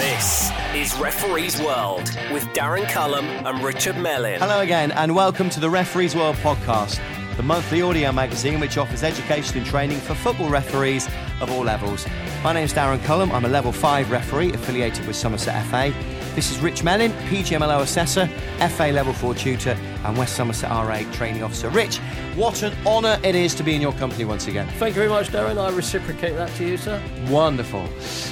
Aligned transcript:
This 0.00 0.50
is 0.74 0.98
Referee's 0.98 1.60
World 1.60 2.16
with 2.32 2.44
Darren 2.54 2.88
Cullum 2.88 3.26
and 3.26 3.62
Richard 3.62 3.96
Mellin. 3.96 4.38
Hello 4.38 4.60
again, 4.60 4.92
and 4.92 5.14
welcome 5.14 5.50
to 5.50 5.60
the 5.60 5.68
Referees 5.68 6.16
World 6.16 6.36
podcast, 6.36 6.98
the 7.36 7.42
monthly 7.42 7.82
audio 7.82 8.10
magazine 8.10 8.60
which 8.60 8.78
offers 8.78 9.02
education 9.02 9.58
and 9.58 9.66
training 9.66 9.98
for 9.98 10.14
football 10.14 10.48
referees 10.48 11.06
of 11.42 11.50
all 11.50 11.62
levels. 11.62 12.06
My 12.42 12.54
name 12.54 12.64
is 12.64 12.72
Darren 12.72 13.04
Cullum. 13.04 13.30
I'm 13.30 13.44
a 13.44 13.48
level 13.50 13.72
5 13.72 14.10
referee 14.10 14.54
affiliated 14.54 15.06
with 15.06 15.16
Somerset 15.16 15.66
FA. 15.66 15.92
This 16.40 16.52
is 16.52 16.58
Rich 16.60 16.82
Mellin, 16.82 17.10
PGMOL 17.28 17.82
assessor, 17.82 18.26
FA 18.70 18.84
level 18.84 19.12
4 19.12 19.34
tutor, 19.34 19.76
and 20.04 20.16
West 20.16 20.36
Somerset 20.36 20.70
RA 20.70 21.02
training 21.12 21.42
officer. 21.42 21.68
Rich, 21.68 21.98
what 22.34 22.62
an 22.62 22.72
honour 22.86 23.20
it 23.22 23.34
is 23.34 23.54
to 23.56 23.62
be 23.62 23.74
in 23.74 23.82
your 23.82 23.92
company 23.92 24.24
once 24.24 24.46
again. 24.46 24.66
Thank 24.78 24.94
you 24.94 25.02
very 25.02 25.10
much, 25.10 25.28
Darren. 25.28 25.58
I 25.58 25.68
reciprocate 25.68 26.36
that 26.36 26.48
to 26.56 26.66
you, 26.66 26.78
sir. 26.78 26.98
Wonderful. 27.28 27.86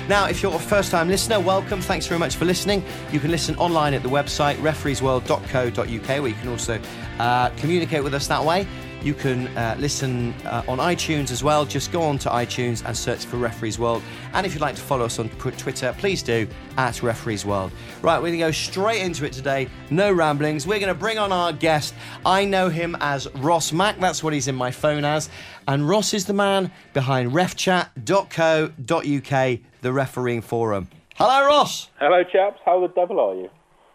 Now, 0.08 0.26
if 0.26 0.42
you're 0.42 0.54
a 0.54 0.58
first 0.58 0.90
time 0.90 1.08
listener, 1.08 1.38
welcome. 1.38 1.82
Thanks 1.82 2.06
very 2.06 2.18
much 2.18 2.36
for 2.36 2.46
listening. 2.46 2.82
You 3.12 3.20
can 3.20 3.30
listen 3.30 3.54
online 3.56 3.92
at 3.92 4.02
the 4.02 4.08
website 4.08 4.56
refereesworld.co.uk, 4.56 6.08
where 6.08 6.28
you 6.28 6.34
can 6.34 6.48
also 6.48 6.80
uh, 7.18 7.50
communicate 7.58 8.02
with 8.02 8.14
us 8.14 8.26
that 8.28 8.42
way. 8.42 8.66
You 9.02 9.14
can 9.14 9.46
uh, 9.56 9.76
listen 9.78 10.32
uh, 10.44 10.64
on 10.66 10.78
iTunes 10.78 11.30
as 11.30 11.44
well. 11.44 11.64
Just 11.64 11.92
go 11.92 12.02
on 12.02 12.18
to 12.18 12.28
iTunes 12.30 12.84
and 12.84 12.96
search 12.96 13.24
for 13.24 13.36
Referees 13.36 13.78
World. 13.78 14.02
And 14.32 14.44
if 14.44 14.54
you'd 14.54 14.60
like 14.60 14.74
to 14.74 14.82
follow 14.82 15.04
us 15.04 15.18
on 15.18 15.28
Twitter, 15.28 15.94
please 15.98 16.22
do 16.22 16.48
at 16.76 17.02
Referees 17.02 17.46
World. 17.46 17.70
Right, 18.02 18.16
we're 18.16 18.28
going 18.28 18.32
to 18.32 18.38
go 18.38 18.50
straight 18.50 19.02
into 19.02 19.24
it 19.24 19.32
today. 19.32 19.68
No 19.90 20.12
ramblings. 20.12 20.66
We're 20.66 20.80
going 20.80 20.92
to 20.92 20.98
bring 20.98 21.18
on 21.18 21.30
our 21.30 21.52
guest. 21.52 21.94
I 22.26 22.44
know 22.44 22.68
him 22.68 22.96
as 23.00 23.28
Ross 23.36 23.72
Mack. 23.72 24.00
That's 24.00 24.22
what 24.22 24.32
he's 24.32 24.48
in 24.48 24.56
my 24.56 24.72
phone 24.72 25.04
as. 25.04 25.30
And 25.68 25.88
Ross 25.88 26.12
is 26.12 26.26
the 26.26 26.34
man 26.34 26.72
behind 26.92 27.32
refchat.co.uk, 27.32 29.58
the 29.80 29.92
refereeing 29.92 30.42
forum. 30.42 30.88
Hello, 31.14 31.46
Ross. 31.46 31.88
Hello, 31.98 32.22
chaps. 32.24 32.60
How 32.64 32.80
the 32.80 32.88
devil 32.88 33.20
are 33.20 33.34
you? 33.34 33.50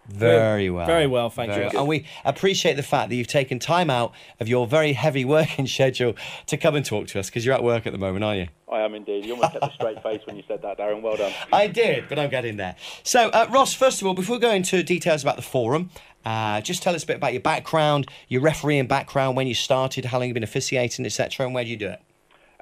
Very 0.07 0.69
well. 0.69 0.85
Very 0.85 1.07
well, 1.07 1.29
thank 1.29 1.51
Very 1.51 1.65
you. 1.65 1.69
well. 1.73 1.81
And 1.81 1.89
we 1.89 2.05
appreciate 2.25 2.75
the 2.75 2.83
fact 2.83 3.09
that 3.09 3.15
you've 3.15 3.27
taken 3.27 3.59
time 3.59 3.89
out 3.89 4.11
of 4.39 4.47
your 4.47 4.67
very 4.67 4.93
heavy 4.93 5.23
working 5.37 5.65
schedule 5.67 6.15
to 6.47 6.57
come 6.57 6.75
and 6.75 6.85
talk 6.85 7.07
to 7.07 7.19
us 7.19 7.29
because 7.29 7.45
you're 7.45 7.55
at 7.55 7.63
work 7.63 7.87
at 7.87 7.93
the 7.93 7.99
moment, 7.99 8.23
aren't 8.23 8.39
you? 8.41 8.47
I 8.71 8.81
am 8.81 8.95
indeed. 8.95 9.25
You 9.25 9.33
almost 9.33 9.53
kept 9.53 9.65
a 9.65 9.73
straight 9.73 10.01
face 10.01 10.21
when 10.25 10.35
you 10.35 10.43
said 10.47 10.61
that, 10.63 10.79
Darren. 10.79 11.01
Well 11.01 11.15
done. 11.15 11.31
I 11.53 11.67
did, 11.67 12.09
but 12.09 12.17
I'm 12.19 12.29
getting 12.29 12.57
there. 12.57 12.75
So, 13.03 13.29
uh, 13.29 13.47
Ross, 13.51 13.73
first 13.73 14.01
of 14.01 14.07
all, 14.07 14.13
before 14.13 14.37
we 14.37 14.39
go 14.41 14.51
into 14.51 14.81
details 14.83 15.21
about 15.21 15.35
the 15.35 15.43
forum, 15.43 15.91
uh, 16.25 16.59
just 16.61 16.81
tell 16.81 16.95
us 16.95 17.03
a 17.03 17.07
bit 17.07 17.17
about 17.17 17.33
your 17.33 17.41
background, 17.41 18.09
your 18.27 18.41
refereeing 18.41 18.87
background, 18.87 19.37
when 19.37 19.47
you 19.47 19.53
started, 19.53 20.05
how 20.05 20.17
long 20.17 20.27
you've 20.27 20.33
been 20.33 20.43
officiating, 20.43 21.05
etc., 21.05 21.45
and 21.45 21.53
where 21.53 21.63
do 21.63 21.69
you 21.69 21.77
do 21.77 21.89
it? 21.89 22.01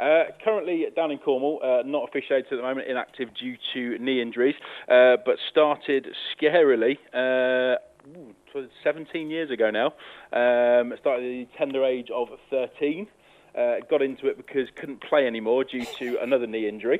Uh, 0.02 0.24
currently 0.44 0.86
down 0.96 1.12
in 1.12 1.20
Cornwall, 1.20 1.60
uh, 1.64 1.84
not 1.86 2.10
officiated 2.10 2.52
at 2.52 2.56
the 2.56 2.64
moment, 2.64 2.88
inactive 2.90 3.30
due 3.40 3.56
to 3.74 4.04
knee 4.04 4.20
injuries, 4.20 4.56
uh, 4.90 5.18
but 5.24 5.36
started 5.52 6.08
scarily. 6.34 6.98
Uh, 7.14 7.78
ooh, 8.18 8.34
17 8.84 9.30
years 9.30 9.52
ago 9.52 9.70
now. 9.70 9.88
Um, 10.34 10.94
started 11.00 11.24
at 11.24 11.30
the 11.30 11.48
tender 11.56 11.86
age 11.86 12.08
of 12.14 12.30
13. 12.50 13.08
Uh, 13.58 13.76
got 13.90 14.02
into 14.02 14.28
it 14.28 14.38
because 14.38 14.70
couldn't 14.76 15.02
play 15.02 15.28
anymore 15.28 15.66
due 15.66 15.86
to 16.00 16.18
another 16.22 16.48
knee 16.48 16.70
injury. 16.70 17.00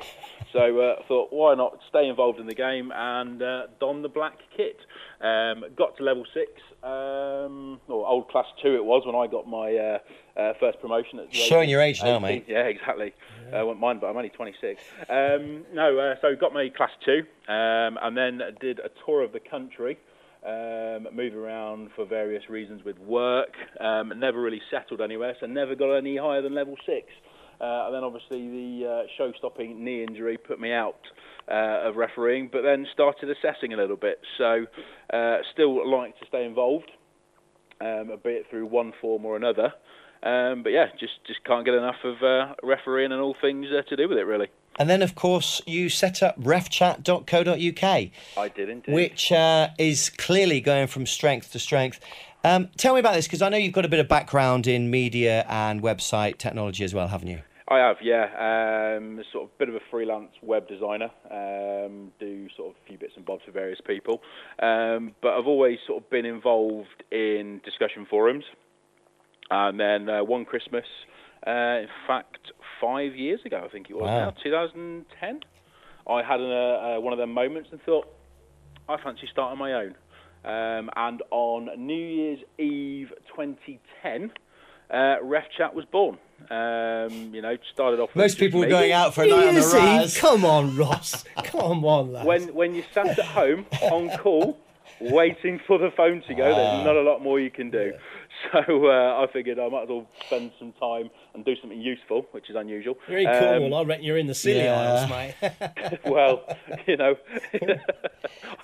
So 0.52 0.80
uh, 0.80 1.02
thought, 1.08 1.32
why 1.32 1.54
not 1.54 1.78
stay 1.88 2.08
involved 2.08 2.38
in 2.38 2.46
the 2.46 2.54
game 2.54 2.92
and 2.94 3.42
uh, 3.42 3.62
don 3.80 4.02
the 4.02 4.08
black 4.08 4.38
kit. 4.54 4.76
Um, 5.22 5.64
got 5.76 5.96
to 5.96 6.02
level 6.02 6.26
six, 6.34 6.50
um, 6.82 7.80
or 7.88 8.06
old 8.06 8.28
class 8.28 8.46
two 8.62 8.74
it 8.74 8.84
was 8.84 9.06
when 9.06 9.14
I 9.14 9.28
got 9.28 9.48
my 9.48 9.74
uh, 9.76 9.98
uh, 10.36 10.52
first 10.60 10.80
promotion. 10.80 11.20
At 11.20 11.34
Showing 11.34 11.70
your 11.70 11.80
age 11.80 12.02
now, 12.02 12.18
mate. 12.18 12.44
Yeah, 12.46 12.64
exactly. 12.64 13.14
I 13.52 13.60
uh, 13.60 13.64
won't 13.64 13.80
mind, 13.80 14.00
but 14.00 14.08
I'm 14.08 14.16
only 14.16 14.30
26. 14.30 14.82
Um, 15.08 15.64
no, 15.72 15.98
uh, 15.98 16.16
so 16.20 16.34
got 16.36 16.52
my 16.52 16.68
class 16.68 16.90
two, 17.04 17.22
um, 17.48 17.98
and 18.02 18.16
then 18.16 18.42
did 18.60 18.78
a 18.80 18.90
tour 19.06 19.22
of 19.22 19.32
the 19.32 19.40
country. 19.40 19.98
Um, 20.44 21.06
moved 21.14 21.36
around 21.36 21.90
for 21.94 22.04
various 22.04 22.50
reasons 22.50 22.84
with 22.84 22.98
work, 22.98 23.54
um, 23.78 24.12
never 24.16 24.42
really 24.42 24.60
settled 24.72 25.00
anywhere, 25.00 25.36
so 25.38 25.46
never 25.46 25.76
got 25.76 25.92
any 25.92 26.16
higher 26.16 26.42
than 26.42 26.52
level 26.52 26.74
six. 26.84 27.06
Uh, 27.60 27.86
and 27.86 27.94
then 27.94 28.02
obviously 28.02 28.48
the 28.48 28.88
uh, 28.88 29.02
show-stopping 29.16 29.84
knee 29.84 30.02
injury 30.02 30.36
put 30.36 30.58
me 30.58 30.72
out 30.72 30.98
uh, 31.48 31.86
of 31.86 31.94
refereeing, 31.94 32.48
but 32.50 32.62
then 32.62 32.88
started 32.92 33.30
assessing 33.30 33.72
a 33.72 33.76
little 33.76 33.96
bit. 33.96 34.18
So 34.36 34.66
uh, 35.12 35.36
still 35.52 35.88
like 35.88 36.18
to 36.18 36.26
stay 36.26 36.44
involved, 36.44 36.90
um, 37.80 38.10
be 38.24 38.30
it 38.30 38.46
through 38.50 38.66
one 38.66 38.92
form 39.00 39.24
or 39.24 39.36
another. 39.36 39.72
Um, 40.24 40.64
but 40.64 40.70
yeah, 40.70 40.86
just 40.98 41.14
just 41.24 41.44
can't 41.44 41.64
get 41.64 41.74
enough 41.74 42.02
of 42.04 42.22
uh, 42.22 42.54
refereeing 42.64 43.12
and 43.12 43.20
all 43.20 43.36
things 43.40 43.66
uh, 43.76 43.82
to 43.88 43.96
do 43.96 44.08
with 44.08 44.18
it 44.18 44.26
really. 44.26 44.48
And 44.82 44.90
then, 44.90 45.00
of 45.00 45.14
course, 45.14 45.62
you 45.64 45.88
set 45.88 46.24
up 46.24 46.36
refchat.co.uk, 46.40 47.84
I 48.36 48.48
did 48.48 48.68
indeed. 48.68 48.92
which 48.92 49.30
uh, 49.30 49.68
is 49.78 50.10
clearly 50.10 50.60
going 50.60 50.88
from 50.88 51.06
strength 51.06 51.52
to 51.52 51.60
strength. 51.60 52.00
Um, 52.42 52.68
tell 52.76 52.94
me 52.94 52.98
about 52.98 53.14
this 53.14 53.28
because 53.28 53.42
I 53.42 53.48
know 53.48 53.58
you've 53.58 53.72
got 53.72 53.84
a 53.84 53.88
bit 53.88 54.00
of 54.00 54.08
background 54.08 54.66
in 54.66 54.90
media 54.90 55.46
and 55.48 55.82
website 55.82 56.38
technology 56.38 56.82
as 56.82 56.92
well, 56.92 57.06
haven't 57.06 57.28
you? 57.28 57.42
I 57.68 57.78
have, 57.78 57.98
yeah. 58.02 58.96
Um, 58.96 59.22
sort 59.32 59.44
of 59.44 59.50
a 59.50 59.58
bit 59.60 59.68
of 59.68 59.76
a 59.76 59.80
freelance 59.88 60.32
web 60.42 60.66
designer. 60.66 61.12
Um, 61.30 62.10
do 62.18 62.48
sort 62.56 62.70
of 62.70 62.74
a 62.84 62.88
few 62.88 62.98
bits 62.98 63.12
and 63.14 63.24
bobs 63.24 63.44
for 63.44 63.52
various 63.52 63.78
people, 63.86 64.20
um, 64.60 65.14
but 65.22 65.34
I've 65.34 65.46
always 65.46 65.78
sort 65.86 66.02
of 66.02 66.10
been 66.10 66.26
involved 66.26 67.04
in 67.12 67.60
discussion 67.64 68.04
forums. 68.10 68.42
And 69.48 69.78
then 69.78 70.08
uh, 70.08 70.24
one 70.24 70.44
Christmas, 70.44 70.86
uh, 71.46 71.50
in 71.82 71.88
fact, 72.06 72.52
five 72.80 73.14
years 73.16 73.40
ago, 73.44 73.62
I 73.64 73.68
think 73.68 73.90
it 73.90 73.94
was 73.94 74.04
Wow. 74.08 74.24
now, 74.26 74.30
2010, 74.42 75.40
I 76.08 76.22
had 76.22 76.40
an, 76.40 76.50
uh, 76.50 76.96
uh, 76.96 77.00
one 77.00 77.12
of 77.12 77.18
them 77.18 77.32
moments 77.32 77.68
and 77.72 77.80
thought, 77.82 78.06
I 78.88 78.96
fancy 79.02 79.28
starting 79.30 79.58
my 79.58 79.72
own. 79.74 79.94
Um, 80.44 80.90
and 80.96 81.22
on 81.30 81.68
New 81.86 81.94
Year's 81.94 82.40
Eve 82.58 83.12
2010, 83.36 84.32
uh, 84.92 85.16
Ref 85.22 85.44
Chat 85.56 85.74
was 85.74 85.84
born. 85.84 86.18
Um, 86.50 87.32
you 87.32 87.40
know, 87.40 87.56
started 87.72 88.00
off. 88.00 88.10
Most 88.16 88.38
people 88.38 88.58
were 88.58 88.66
going 88.66 88.90
out 88.90 89.14
for 89.14 89.22
a 89.22 89.28
night 89.28 89.46
on 89.48 89.54
the 89.54 89.60
Easy. 89.60 89.76
Raz. 89.78 90.18
Come 90.18 90.44
on, 90.44 90.76
Ross. 90.76 91.24
Come 91.44 91.84
on, 91.84 92.12
lad. 92.12 92.26
When 92.26 92.52
when 92.52 92.74
you 92.74 92.82
sat 92.92 93.16
at 93.16 93.24
home 93.24 93.64
on 93.80 94.10
call, 94.18 94.58
waiting 95.00 95.60
for 95.64 95.78
the 95.78 95.92
phone 95.96 96.22
to 96.26 96.34
go, 96.34 96.50
Ah. 96.52 96.56
there's 96.56 96.84
not 96.84 96.96
a 96.96 97.02
lot 97.02 97.22
more 97.22 97.38
you 97.38 97.50
can 97.50 97.70
do. 97.70 97.92
So 98.52 98.86
uh, 98.86 99.22
I 99.22 99.32
figured 99.32 99.58
I 99.58 99.68
might 99.68 99.84
as 99.84 99.88
well 99.88 100.06
spend 100.26 100.52
some 100.58 100.72
time 100.72 101.10
and 101.34 101.44
do 101.44 101.54
something 101.60 101.80
useful, 101.80 102.26
which 102.32 102.50
is 102.50 102.56
unusual. 102.56 102.96
you're 103.08 103.18
in 103.18 103.26
Um, 103.26 103.72
I 103.74 103.82
reckon 103.82 104.04
you're 104.04 104.18
in 104.18 104.26
the 104.26 104.34
Scilly 104.34 104.64
yeah. 104.64 105.06
Isles, 105.10 105.10
mate. 105.10 106.00
well, 106.06 106.44
you 106.86 106.96
know, 106.96 107.16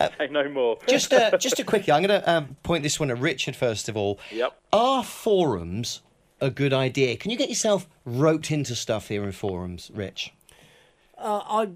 I'll 0.00 0.10
say 0.18 0.28
no 0.30 0.48
more. 0.48 0.78
just, 0.86 1.12
uh, 1.12 1.36
just 1.38 1.58
a 1.58 1.64
quickie. 1.64 1.92
I'm 1.92 2.02
going 2.02 2.20
to 2.20 2.30
um, 2.30 2.56
point 2.62 2.82
this 2.82 2.98
one 3.00 3.10
at 3.10 3.18
Richard 3.18 3.56
first 3.56 3.88
of 3.88 3.96
all. 3.96 4.18
Yep. 4.30 4.58
Are 4.72 5.04
forums 5.04 6.02
a 6.40 6.50
good 6.50 6.72
idea? 6.72 7.16
Can 7.16 7.30
you 7.30 7.36
get 7.36 7.48
yourself 7.48 7.88
roped 8.04 8.50
into 8.50 8.74
stuff 8.74 9.08
here 9.08 9.24
in 9.24 9.32
forums, 9.32 9.90
Rich? 9.94 10.32
uh, 11.18 11.66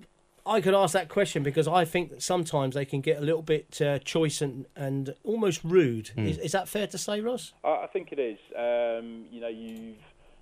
I 0.46 0.52
I 0.52 0.60
could 0.60 0.74
ask 0.74 0.92
that 0.92 1.08
question 1.08 1.42
because 1.42 1.66
I 1.66 1.84
think 1.84 2.10
that 2.10 2.22
sometimes 2.22 2.74
they 2.74 2.84
can 2.84 3.00
get 3.00 3.18
a 3.18 3.20
little 3.20 3.42
bit 3.42 3.80
uh, 3.80 3.98
choice 3.98 4.42
and, 4.42 4.66
and 4.76 5.14
almost 5.24 5.60
rude. 5.64 6.08
Hmm. 6.08 6.26
Is, 6.26 6.38
is 6.38 6.52
that 6.52 6.68
fair 6.68 6.86
to 6.88 6.98
say, 6.98 7.20
Ross? 7.20 7.52
I 7.64 7.68
I 7.68 7.86
think 7.92 8.12
it 8.12 8.18
is. 8.18 8.38
Um, 8.56 9.26
you 9.30 9.40
know, 9.40 9.48
you've 9.48 9.96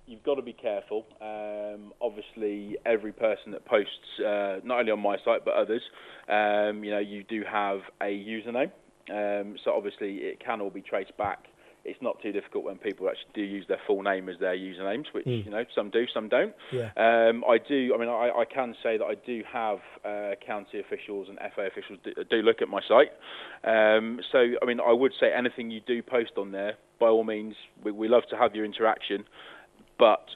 you've 0.07 0.23
got 0.23 0.35
to 0.35 0.41
be 0.41 0.53
careful. 0.53 1.05
Um, 1.21 1.93
obviously, 2.01 2.77
every 2.85 3.13
person 3.13 3.51
that 3.51 3.65
posts, 3.65 4.19
uh, 4.19 4.59
not 4.63 4.79
only 4.79 4.91
on 4.91 4.99
my 4.99 5.17
site 5.23 5.45
but 5.45 5.53
others, 5.53 5.81
um, 6.29 6.83
you 6.83 6.91
know, 6.91 6.99
you 6.99 7.23
do 7.23 7.43
have 7.49 7.79
a 8.01 8.05
username. 8.05 8.71
Um, 9.09 9.55
so 9.63 9.73
obviously, 9.75 10.17
it 10.17 10.39
can 10.43 10.61
all 10.61 10.69
be 10.69 10.81
traced 10.81 11.15
back. 11.17 11.47
It's 11.83 12.01
not 12.01 12.21
too 12.21 12.31
difficult 12.31 12.63
when 12.63 12.77
people 12.77 13.09
actually 13.09 13.31
do 13.33 13.41
use 13.41 13.65
their 13.67 13.79
full 13.87 14.03
name 14.03 14.29
as 14.29 14.37
their 14.39 14.55
usernames, 14.55 15.05
which 15.13 15.25
you 15.25 15.49
know 15.49 15.65
some 15.73 15.89
do, 15.89 16.05
some 16.13 16.29
don't. 16.29 16.53
Yeah. 16.71 16.91
Um, 16.95 17.43
I 17.47 17.57
do. 17.57 17.93
I 17.95 17.97
mean, 17.97 18.09
I, 18.09 18.31
I 18.41 18.45
can 18.45 18.75
say 18.83 18.97
that 18.97 19.05
I 19.05 19.15
do 19.15 19.43
have 19.51 19.79
uh, 20.05 20.35
county 20.45 20.79
officials 20.79 21.27
and 21.27 21.39
FA 21.55 21.63
officials 21.65 21.99
do, 22.03 22.13
do 22.29 22.37
look 22.37 22.61
at 22.61 22.69
my 22.69 22.81
site. 22.87 23.11
Um, 23.63 24.19
so, 24.31 24.39
I 24.61 24.65
mean, 24.65 24.79
I 24.79 24.91
would 24.91 25.13
say 25.19 25.33
anything 25.33 25.71
you 25.71 25.81
do 25.81 26.03
post 26.03 26.33
on 26.37 26.51
there, 26.51 26.75
by 26.99 27.07
all 27.07 27.23
means, 27.23 27.55
we, 27.83 27.91
we 27.91 28.07
love 28.07 28.23
to 28.29 28.37
have 28.37 28.55
your 28.55 28.65
interaction, 28.65 29.25
but 29.97 30.29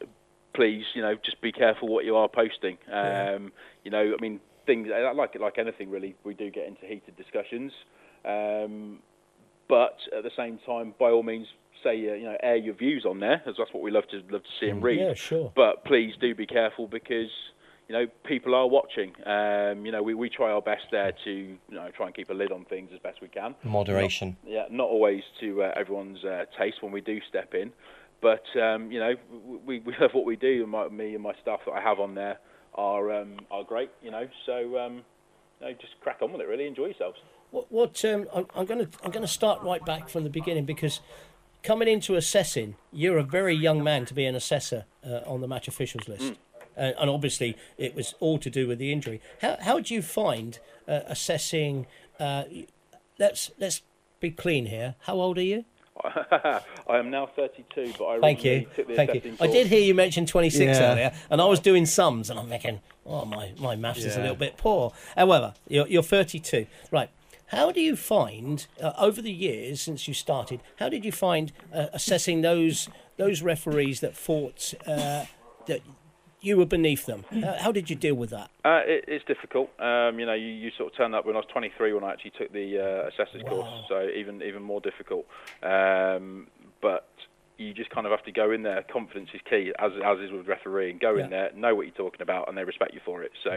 please, 0.55 0.85
you 0.95 1.01
know, 1.01 1.15
just 1.23 1.41
be 1.41 1.51
careful 1.51 1.89
what 1.89 2.05
you 2.05 2.15
are 2.15 2.29
posting. 2.29 2.77
Um, 2.91 3.51
You 3.83 3.91
know, 3.91 4.15
I 4.17 4.21
mean, 4.21 4.39
things 4.65 4.87
like 5.15 5.39
like 5.39 5.57
anything 5.59 5.91
really, 5.91 6.15
we 6.23 6.33
do 6.33 6.49
get 6.49 6.65
into 6.67 6.85
heated 6.87 7.15
discussions. 7.15 7.71
Um, 8.25 8.99
but 9.67 9.97
at 10.15 10.23
the 10.23 10.31
same 10.37 10.59
time, 10.65 10.93
by 10.99 11.09
all 11.09 11.23
means, 11.23 11.47
say 11.83 12.09
uh, 12.09 12.13
you 12.13 12.25
know 12.25 12.37
air 12.41 12.57
your 12.57 12.75
views 12.75 13.05
on 13.05 13.19
there, 13.19 13.41
as 13.47 13.55
that's 13.57 13.73
what 13.73 13.83
we 13.83 13.91
love 13.91 14.07
to 14.09 14.17
love 14.29 14.43
to 14.43 14.49
see 14.59 14.69
and 14.69 14.83
read. 14.83 14.99
Yeah, 14.99 15.13
sure. 15.13 15.51
But 15.55 15.85
please 15.85 16.13
do 16.19 16.35
be 16.35 16.45
careful 16.45 16.87
because 16.87 17.29
you 17.87 17.93
know 17.93 18.07
people 18.25 18.55
are 18.55 18.67
watching. 18.67 19.13
Um, 19.25 19.85
you 19.85 19.91
know 19.91 20.03
we, 20.03 20.13
we 20.13 20.29
try 20.29 20.51
our 20.51 20.61
best 20.61 20.85
there 20.91 21.13
to 21.23 21.31
you 21.31 21.57
know 21.69 21.89
try 21.95 22.07
and 22.07 22.15
keep 22.15 22.29
a 22.29 22.33
lid 22.33 22.51
on 22.51 22.65
things 22.65 22.89
as 22.93 22.99
best 22.99 23.21
we 23.21 23.27
can. 23.27 23.55
Moderation. 23.63 24.37
Not, 24.43 24.51
yeah, 24.51 24.65
not 24.69 24.89
always 24.89 25.23
to 25.39 25.63
uh, 25.63 25.73
everyone's 25.75 26.23
uh, 26.23 26.45
taste 26.57 26.77
when 26.81 26.91
we 26.91 27.01
do 27.01 27.19
step 27.29 27.53
in, 27.53 27.71
but 28.21 28.43
um, 28.61 28.91
you 28.91 28.99
know 28.99 29.13
we, 29.65 29.79
we 29.79 29.95
love 29.99 30.11
what 30.13 30.25
we 30.25 30.35
do. 30.35 30.63
And 30.63 30.71
my, 30.71 30.87
me 30.89 31.13
and 31.13 31.23
my 31.23 31.33
staff 31.41 31.59
that 31.65 31.71
I 31.71 31.81
have 31.81 31.99
on 31.99 32.15
there 32.15 32.39
are 32.73 33.21
um, 33.21 33.37
are 33.51 33.63
great. 33.63 33.91
You 34.01 34.11
know, 34.11 34.27
so 34.45 34.77
um, 34.79 35.03
you 35.61 35.67
know, 35.67 35.73
just 35.73 35.99
crack 36.01 36.19
on 36.21 36.31
with 36.31 36.41
it. 36.41 36.47
Really 36.47 36.67
enjoy 36.67 36.85
yourselves. 36.85 37.19
What, 37.51 37.71
what 37.71 38.05
um, 38.05 38.27
I'm, 38.33 38.45
I'm 38.55 38.65
going 38.65 38.85
to 38.85 38.89
I'm 39.03 39.11
going 39.11 39.25
to 39.25 39.31
start 39.31 39.61
right 39.63 39.83
back 39.85 40.09
from 40.09 40.23
the 40.23 40.29
beginning 40.29 40.65
because 40.65 40.99
coming 41.63 41.87
into 41.87 42.15
assessing, 42.15 42.75
you're 42.91 43.17
a 43.17 43.23
very 43.23 43.55
young 43.55 43.83
man 43.83 44.05
to 44.05 44.13
be 44.13 44.25
an 44.25 44.35
assessor 44.35 44.85
uh, 45.05 45.21
on 45.25 45.41
the 45.41 45.47
match 45.47 45.67
officials 45.67 46.07
list. 46.07 46.33
Mm. 46.33 46.37
Uh, 46.77 46.91
and 46.99 47.09
obviously, 47.09 47.55
it 47.77 47.95
was 47.95 48.15
all 48.19 48.37
to 48.37 48.49
do 48.49 48.67
with 48.67 48.79
the 48.79 48.91
injury. 48.91 49.21
How 49.41 49.57
how 49.61 49.79
do 49.79 49.93
you 49.93 50.01
find 50.01 50.59
uh, 50.87 51.01
assessing? 51.07 51.87
Uh, 52.19 52.43
let's 53.17 53.51
let's 53.59 53.81
be 54.19 54.31
clean 54.31 54.65
here. 54.65 54.95
How 55.01 55.15
old 55.15 55.37
are 55.37 55.43
you? 55.43 55.65
I 56.03 56.61
am 56.89 57.09
now 57.09 57.25
32, 57.25 57.93
but 57.97 58.05
I 58.05 58.19
Thank 58.19 58.43
you. 58.43 58.67
took 58.75 58.87
the 58.87 58.95
Thank 58.95 59.13
you. 59.13 59.19
assessing 59.19 59.37
I 59.39 59.51
did 59.51 59.67
hear 59.67 59.79
you 59.79 59.93
mention 59.93 60.25
26 60.25 60.77
Yeah. 60.77 60.91
earlier, 60.91 61.13
and 61.29 61.41
I 61.41 61.45
was 61.45 61.61
doing 61.61 61.85
sums, 61.85 62.29
and 62.29 62.37
I'm 62.37 62.49
thinking, 62.49 62.81
oh, 63.05 63.23
my, 63.23 63.53
my 63.57 63.75
maths 63.77 64.03
is 64.03 64.17
a 64.17 64.21
little 64.21 64.35
bit 64.35 64.57
poor. 64.57 64.91
However, 65.15 65.53
you're, 65.69 65.87
you're 65.87 66.03
32. 66.03 66.67
Right. 66.91 67.09
How 67.47 67.71
do 67.71 67.79
you 67.79 67.95
find, 67.95 68.65
uh, 68.81 68.93
over 68.97 69.21
the 69.21 69.31
years 69.31 69.81
since 69.81 70.07
you 70.07 70.13
started, 70.13 70.61
how 70.77 70.89
did 70.89 71.05
you 71.05 71.11
find 71.11 71.51
uh, 71.73 71.87
assessing 71.93 72.41
those 72.41 72.89
those 73.17 73.41
referees 73.41 74.01
that 74.01 74.13
fought 74.15 74.73
uh, 74.85 75.25
that 75.67 75.81
you 76.41 76.57
were 76.57 76.65
beneath 76.65 77.05
them? 77.05 77.23
How, 77.31 77.53
how 77.53 77.71
did 77.71 77.89
you 77.89 77.95
deal 77.95 78.15
with 78.15 78.29
that? 78.31 78.49
Uh, 78.65 78.81
it, 78.85 79.05
it's 79.07 79.23
difficult. 79.25 79.69
Um, 79.79 80.19
you 80.19 80.25
know, 80.25 80.33
you, 80.33 80.47
you 80.47 80.71
sort 80.77 80.91
of 80.91 80.97
turned 80.97 81.15
up 81.15 81.25
when 81.25 81.35
I 81.35 81.39
was 81.39 81.47
23 81.53 81.93
when 81.93 82.03
I 82.03 82.11
actually 82.11 82.31
took 82.31 82.51
the 82.51 82.79
uh, 82.79 83.07
assessor's 83.09 83.43
course, 83.47 83.69
so 83.87 84.07
even 84.09 84.41
even 84.41 84.63
more 84.63 84.81
difficult. 84.81 85.25
Um, 85.63 86.47
but 86.81 87.07
you 87.57 87.73
just 87.73 87.89
kind 87.89 88.05
of 88.05 88.11
have 88.11 88.23
to 88.25 88.31
go 88.31 88.51
in 88.51 88.63
there. 88.63 88.83
Confidence 88.91 89.29
is 89.33 89.41
key, 89.49 89.71
as 89.79 89.91
as 90.03 90.19
is 90.19 90.31
with 90.31 90.47
refereeing. 90.47 90.97
Go 90.97 91.15
Yeah. 91.15 91.25
in 91.25 91.29
there, 91.29 91.51
know 91.55 91.75
what 91.75 91.83
you're 91.85 91.95
talking 91.95 92.21
about, 92.21 92.49
and 92.49 92.57
they 92.57 92.63
respect 92.63 92.93
you 92.93 93.01
for 93.05 93.21
it. 93.23 93.31
So 93.43 93.51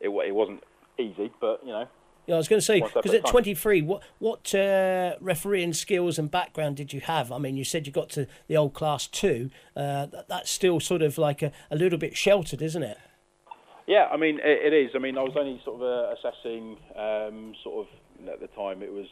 it 0.00 0.08
it 0.08 0.34
wasn't 0.34 0.62
easy, 0.98 1.30
but 1.40 1.60
you 1.64 1.70
know, 1.72 1.86
Yeah, 2.30 2.36
I 2.36 2.38
was 2.38 2.46
going 2.48 2.60
to 2.60 2.64
say 2.64 2.80
because 2.80 3.06
at 3.06 3.14
a 3.14 3.18
at 3.18 3.24
time. 3.24 3.32
23, 3.32 3.82
what 3.82 4.02
what 4.20 4.54
uh, 4.54 5.16
refereeing 5.20 5.72
skills 5.72 6.16
and 6.16 6.30
background 6.30 6.76
did 6.76 6.92
you 6.92 7.00
have? 7.00 7.32
I 7.32 7.38
mean, 7.38 7.56
you 7.56 7.64
said 7.64 7.86
you 7.88 7.92
got 7.92 8.08
to 8.10 8.28
the 8.46 8.56
old 8.56 8.72
class 8.72 9.08
two. 9.08 9.50
Uh, 9.76 10.06
that, 10.06 10.28
that's 10.28 10.50
still 10.50 10.78
sort 10.78 11.02
of 11.02 11.18
like 11.18 11.42
a, 11.42 11.50
a 11.72 11.76
little 11.76 11.98
bit 11.98 12.16
sheltered, 12.16 12.62
isn't 12.62 12.84
it? 12.84 12.98
Yeah, 13.88 14.06
I 14.12 14.16
mean 14.16 14.38
it, 14.38 14.72
it 14.72 14.72
is. 14.72 14.92
I 14.94 14.98
mean 14.98 15.18
I 15.18 15.22
was 15.22 15.32
only 15.36 15.60
sort 15.64 15.82
of 15.82 15.82
uh, 15.82 16.14
assessing 16.14 16.76
um, 16.96 17.52
sort 17.64 17.86
of 17.88 18.28
at 18.28 18.38
the 18.40 18.46
time 18.48 18.82
it 18.82 18.92
was 18.92 19.06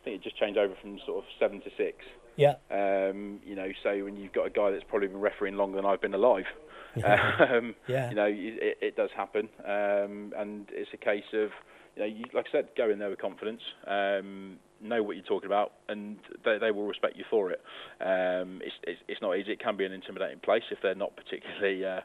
I 0.00 0.04
think 0.04 0.16
it 0.20 0.22
just 0.22 0.36
changed 0.38 0.56
over 0.58 0.74
from 0.80 1.00
sort 1.04 1.18
of 1.18 1.24
seven 1.40 1.60
to 1.62 1.70
six. 1.76 1.96
Yeah, 2.36 2.54
Um, 2.70 3.40
you 3.44 3.54
know, 3.56 3.68
so 3.82 4.04
when 4.04 4.16
you've 4.16 4.32
got 4.32 4.46
a 4.46 4.50
guy 4.50 4.70
that's 4.70 4.84
probably 4.88 5.08
been 5.08 5.20
refereeing 5.20 5.56
longer 5.56 5.76
than 5.76 5.84
I've 5.84 6.00
been 6.00 6.14
alive, 6.14 6.46
um, 7.04 7.74
Yeah. 7.86 8.08
you 8.08 8.14
know, 8.14 8.26
it, 8.30 8.78
it 8.80 8.96
does 8.96 9.10
happen, 9.14 9.48
um, 9.64 10.32
and 10.38 10.66
it's 10.70 10.88
a 10.94 10.96
case 10.96 11.24
of, 11.34 11.50
you 11.96 12.02
know, 12.02 12.06
you, 12.06 12.24
like 12.34 12.46
I 12.48 12.52
said, 12.52 12.68
go 12.76 12.90
in 12.90 12.98
there 12.98 13.10
with 13.10 13.18
confidence, 13.20 13.60
um, 13.86 14.56
know 14.82 15.02
what 15.02 15.16
you're 15.16 15.24
talking 15.24 15.46
about, 15.46 15.72
and 15.88 16.16
they, 16.44 16.58
they 16.58 16.70
will 16.70 16.86
respect 16.86 17.16
you 17.16 17.24
for 17.30 17.50
it. 17.50 17.60
Um, 18.00 18.60
it's, 18.62 18.74
it's 18.84 19.00
it's 19.08 19.22
not 19.22 19.36
easy. 19.36 19.52
It 19.52 19.60
can 19.60 19.76
be 19.76 19.84
an 19.84 19.92
intimidating 19.92 20.40
place 20.40 20.62
if 20.70 20.78
they're 20.82 20.94
not 20.94 21.16
particularly. 21.16 21.84
Uh, 21.84 22.00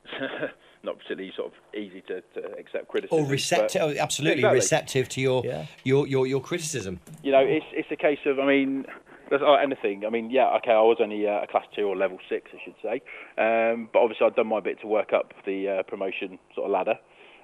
not 0.82 0.96
particularly 0.96 1.30
sort 1.36 1.52
of 1.52 1.78
easy 1.78 2.00
to, 2.00 2.22
to 2.34 2.58
accept 2.58 2.88
criticism. 2.88 3.22
Or 3.26 3.28
receptive, 3.28 3.82
but- 3.82 3.96
oh, 3.98 4.02
absolutely 4.02 4.40
Exactly. 4.40 4.56
receptive 4.56 5.08
to 5.10 5.20
your, 5.20 5.42
Yeah. 5.44 5.66
your 5.84 6.06
your 6.06 6.26
your 6.26 6.40
criticism. 6.40 7.00
you 7.22 7.32
know, 7.32 7.40
it's 7.40 7.66
it's 7.72 7.90
a 7.90 7.96
case 7.96 8.18
of, 8.24 8.38
I 8.38 8.46
mean, 8.46 8.86
uh, 9.30 9.54
anything. 9.54 10.04
I 10.06 10.10
mean, 10.10 10.30
yeah, 10.30 10.56
okay, 10.56 10.72
I 10.72 10.80
was 10.80 10.98
only 11.00 11.26
uh, 11.26 11.42
a 11.42 11.46
class 11.46 11.64
two 11.76 11.82
or 11.84 11.96
level 11.96 12.18
six, 12.28 12.50
I 12.54 12.58
should 12.64 12.74
say, 12.82 13.02
um, 13.36 13.88
but 13.92 14.00
obviously 14.00 14.26
I'd 14.26 14.34
done 14.36 14.46
my 14.48 14.60
bit 14.60 14.80
to 14.80 14.86
work 14.86 15.12
up 15.12 15.34
the 15.44 15.68
uh, 15.68 15.82
promotion 15.84 16.38
sort 16.54 16.66
of 16.66 16.72
ladder. 16.72 16.98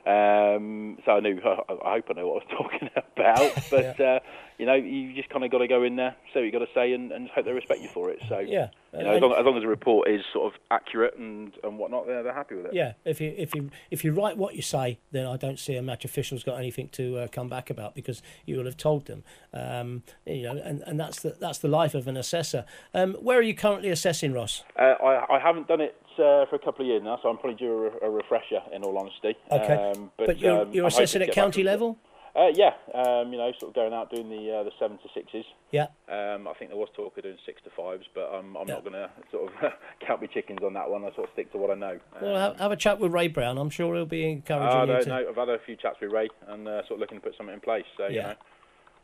Um, 0.06 0.99
so 1.05 1.12
I 1.12 1.20
knew, 1.20 1.41
I, 1.44 1.73
I 1.85 1.93
hope 1.94 2.05
I 2.11 2.12
know 2.14 2.29
what 2.29 2.43
I 2.43 2.55
was 2.55 2.69
talking 2.70 2.91
about, 2.97 3.53
but 3.70 4.00
uh, 4.00 4.20
you 4.58 4.67
know, 4.67 4.75
you 4.75 5.12
just 5.14 5.29
kind 5.29 5.44
of 5.44 5.50
got 5.50 5.58
to 5.58 5.69
go 5.69 5.82
in 5.82 5.97
there, 5.97 6.17
say 6.32 6.41
what 6.41 6.44
you 6.47 6.53
got 6.53 6.61
to 6.61 6.69
say, 6.75 6.93
and, 6.93 7.12
and 7.12 7.29
hope 7.29 7.44
they 7.44 7.53
respect 7.53 7.81
you 7.81 7.88
for 7.88 8.11
it. 8.11 8.19
So 8.29 8.38
Yeah. 8.38 8.69
you 8.93 9.03
know, 9.05 9.11
as 9.17 9.20
long, 9.20 9.32
as 9.35 9.44
long 9.44 9.56
as 9.56 9.62
the 9.62 9.69
report 9.69 10.08
is 10.08 10.23
sort 10.32 10.53
of 10.53 10.61
accurate 10.70 11.17
and, 11.19 11.53
and 11.62 11.79
whatnot, 11.79 12.06
they're, 12.06 12.23
they're 12.23 12.32
happy 12.35 12.55
with 12.55 12.67
it. 12.67 12.75
yeah. 12.75 12.93
If 13.05 13.20
you 13.20 13.35
if 13.37 13.55
you 13.55 13.70
if 13.91 14.05
you 14.05 14.12
write 14.12 14.37
what 14.38 14.55
you 14.55 14.62
say, 14.62 14.99
then 15.12 15.26
I 15.26 15.37
don't 15.37 15.58
see 15.58 15.76
a 15.76 15.82
match 15.82 16.05
official's 16.05 16.43
got 16.43 16.58
anything 16.58 16.88
to 16.91 17.19
uh, 17.19 17.29
come 17.29 17.49
back 17.49 17.69
about 17.70 17.94
because 17.94 18.23
you 18.47 18.56
will 18.56 18.64
have 18.64 18.76
told 18.76 19.06
them. 19.06 19.25
Um, 19.53 20.03
you 20.25 20.43
know, 20.44 20.56
and, 20.62 20.82
and 20.87 20.99
that's 20.99 21.20
the 21.20 21.37
that's 21.41 21.58
the 21.58 21.69
life 21.69 21.94
of 21.94 22.08
an 22.08 22.17
assessor. 22.17 22.64
Um, 22.94 23.14
where 23.14 23.38
are 23.38 23.43
you 23.43 23.55
currently 23.55 23.91
assessing, 23.91 24.32
Ross? 24.32 24.64
Uh, 24.79 24.94
I, 25.03 25.37
I 25.37 25.38
haven't 25.38 25.69
done 25.69 25.81
it 25.82 25.97
uh, 26.14 26.47
for 26.47 26.55
a 26.55 26.58
couple 26.58 26.82
of 26.85 26.87
years 26.87 27.03
now, 27.03 27.19
so 27.23 27.29
I'm 27.29 27.37
probably 27.37 27.56
due 27.56 27.73
a, 27.73 27.76
re- 27.76 27.99
a 28.03 28.11
refresher, 28.11 28.61
in 28.73 28.82
all 28.85 28.97
honesty. 28.97 29.35
Okay, 29.53 29.93
Um, 29.94 30.11
but, 30.17 30.38
you're 30.38 30.62
um, 30.62 30.73
you're 30.73 30.87
assessing 30.87 31.20
at 31.23 31.32
county 31.32 31.62
level. 31.62 31.99
it. 32.03 32.11
Uh, 32.37 32.49
yeah, 32.55 32.73
um, 32.94 33.33
you 33.33 33.38
know, 33.38 33.50
sort 33.59 33.71
of 33.71 33.75
going 33.75 33.94
out 33.94 34.11
doing 34.11 34.29
the 34.29 34.59
uh, 34.59 34.62
the 34.62 34.71
seven 34.79 34.99
to 34.99 35.09
sixes. 35.15 35.44
Yeah. 35.73 35.87
Um, 36.09 36.47
I 36.47 36.53
think 36.59 36.71
there 36.71 36.77
was 36.79 36.88
talk 36.94 37.17
of 37.17 37.23
doing 37.23 37.38
six 37.47 37.62
to 37.62 37.71
fives, 37.75 38.05
but 38.15 38.33
um, 38.35 38.56
I'm 38.56 38.69
Yeah. 38.69 38.75
not 38.75 38.83
going 38.85 38.93
to 38.93 39.11
sort 39.33 39.50
of 39.50 39.73
count 40.06 40.21
my 40.21 40.27
chickens 40.27 40.59
on 40.62 40.75
that 40.75 40.91
one. 40.91 41.03
I 41.05 41.15
sort 41.15 41.29
of 41.29 41.33
stick 41.33 41.50
to 41.53 41.59
what 41.59 41.71
I 41.71 41.75
know. 41.75 41.99
Well, 42.21 42.37
have, 42.37 42.59
have 42.61 42.73
a 42.73 42.77
chat 42.77 43.00
with 43.00 43.12
Ray 43.12 43.29
Brown. 43.29 43.56
I'm 43.56 43.71
sure 43.71 43.94
he'll 43.94 44.05
be 44.05 44.31
encouraging 44.31 44.91
I 44.91 44.99
you 44.99 45.05
to. 45.05 45.09
know. 45.09 45.25
I've 45.31 45.37
had 45.37 45.49
a 45.49 45.59
few 45.65 45.77
chats 45.77 45.97
with 46.03 46.12
Ray 46.12 46.29
and 46.49 46.69
uh, 46.69 46.83
sort 46.87 46.93
of 46.93 46.99
looking 47.00 47.19
to 47.19 47.25
put 47.25 47.37
something 47.38 47.55
in 47.55 47.61
place. 47.61 47.85
So 47.97 48.09
you 48.09 48.17
Yeah. 48.17 48.23
know, 48.29 48.35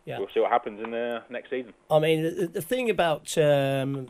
Yeah. 0.04 0.18
we'll 0.18 0.28
see 0.34 0.40
what 0.40 0.50
happens 0.50 0.82
in 0.84 0.90
the 0.90 1.22
next 1.30 1.48
season. 1.48 1.72
I 1.90 2.00
mean, 2.00 2.22
the, 2.22 2.46
the 2.48 2.62
thing 2.62 2.90
about 2.90 3.36
um, 3.38 4.08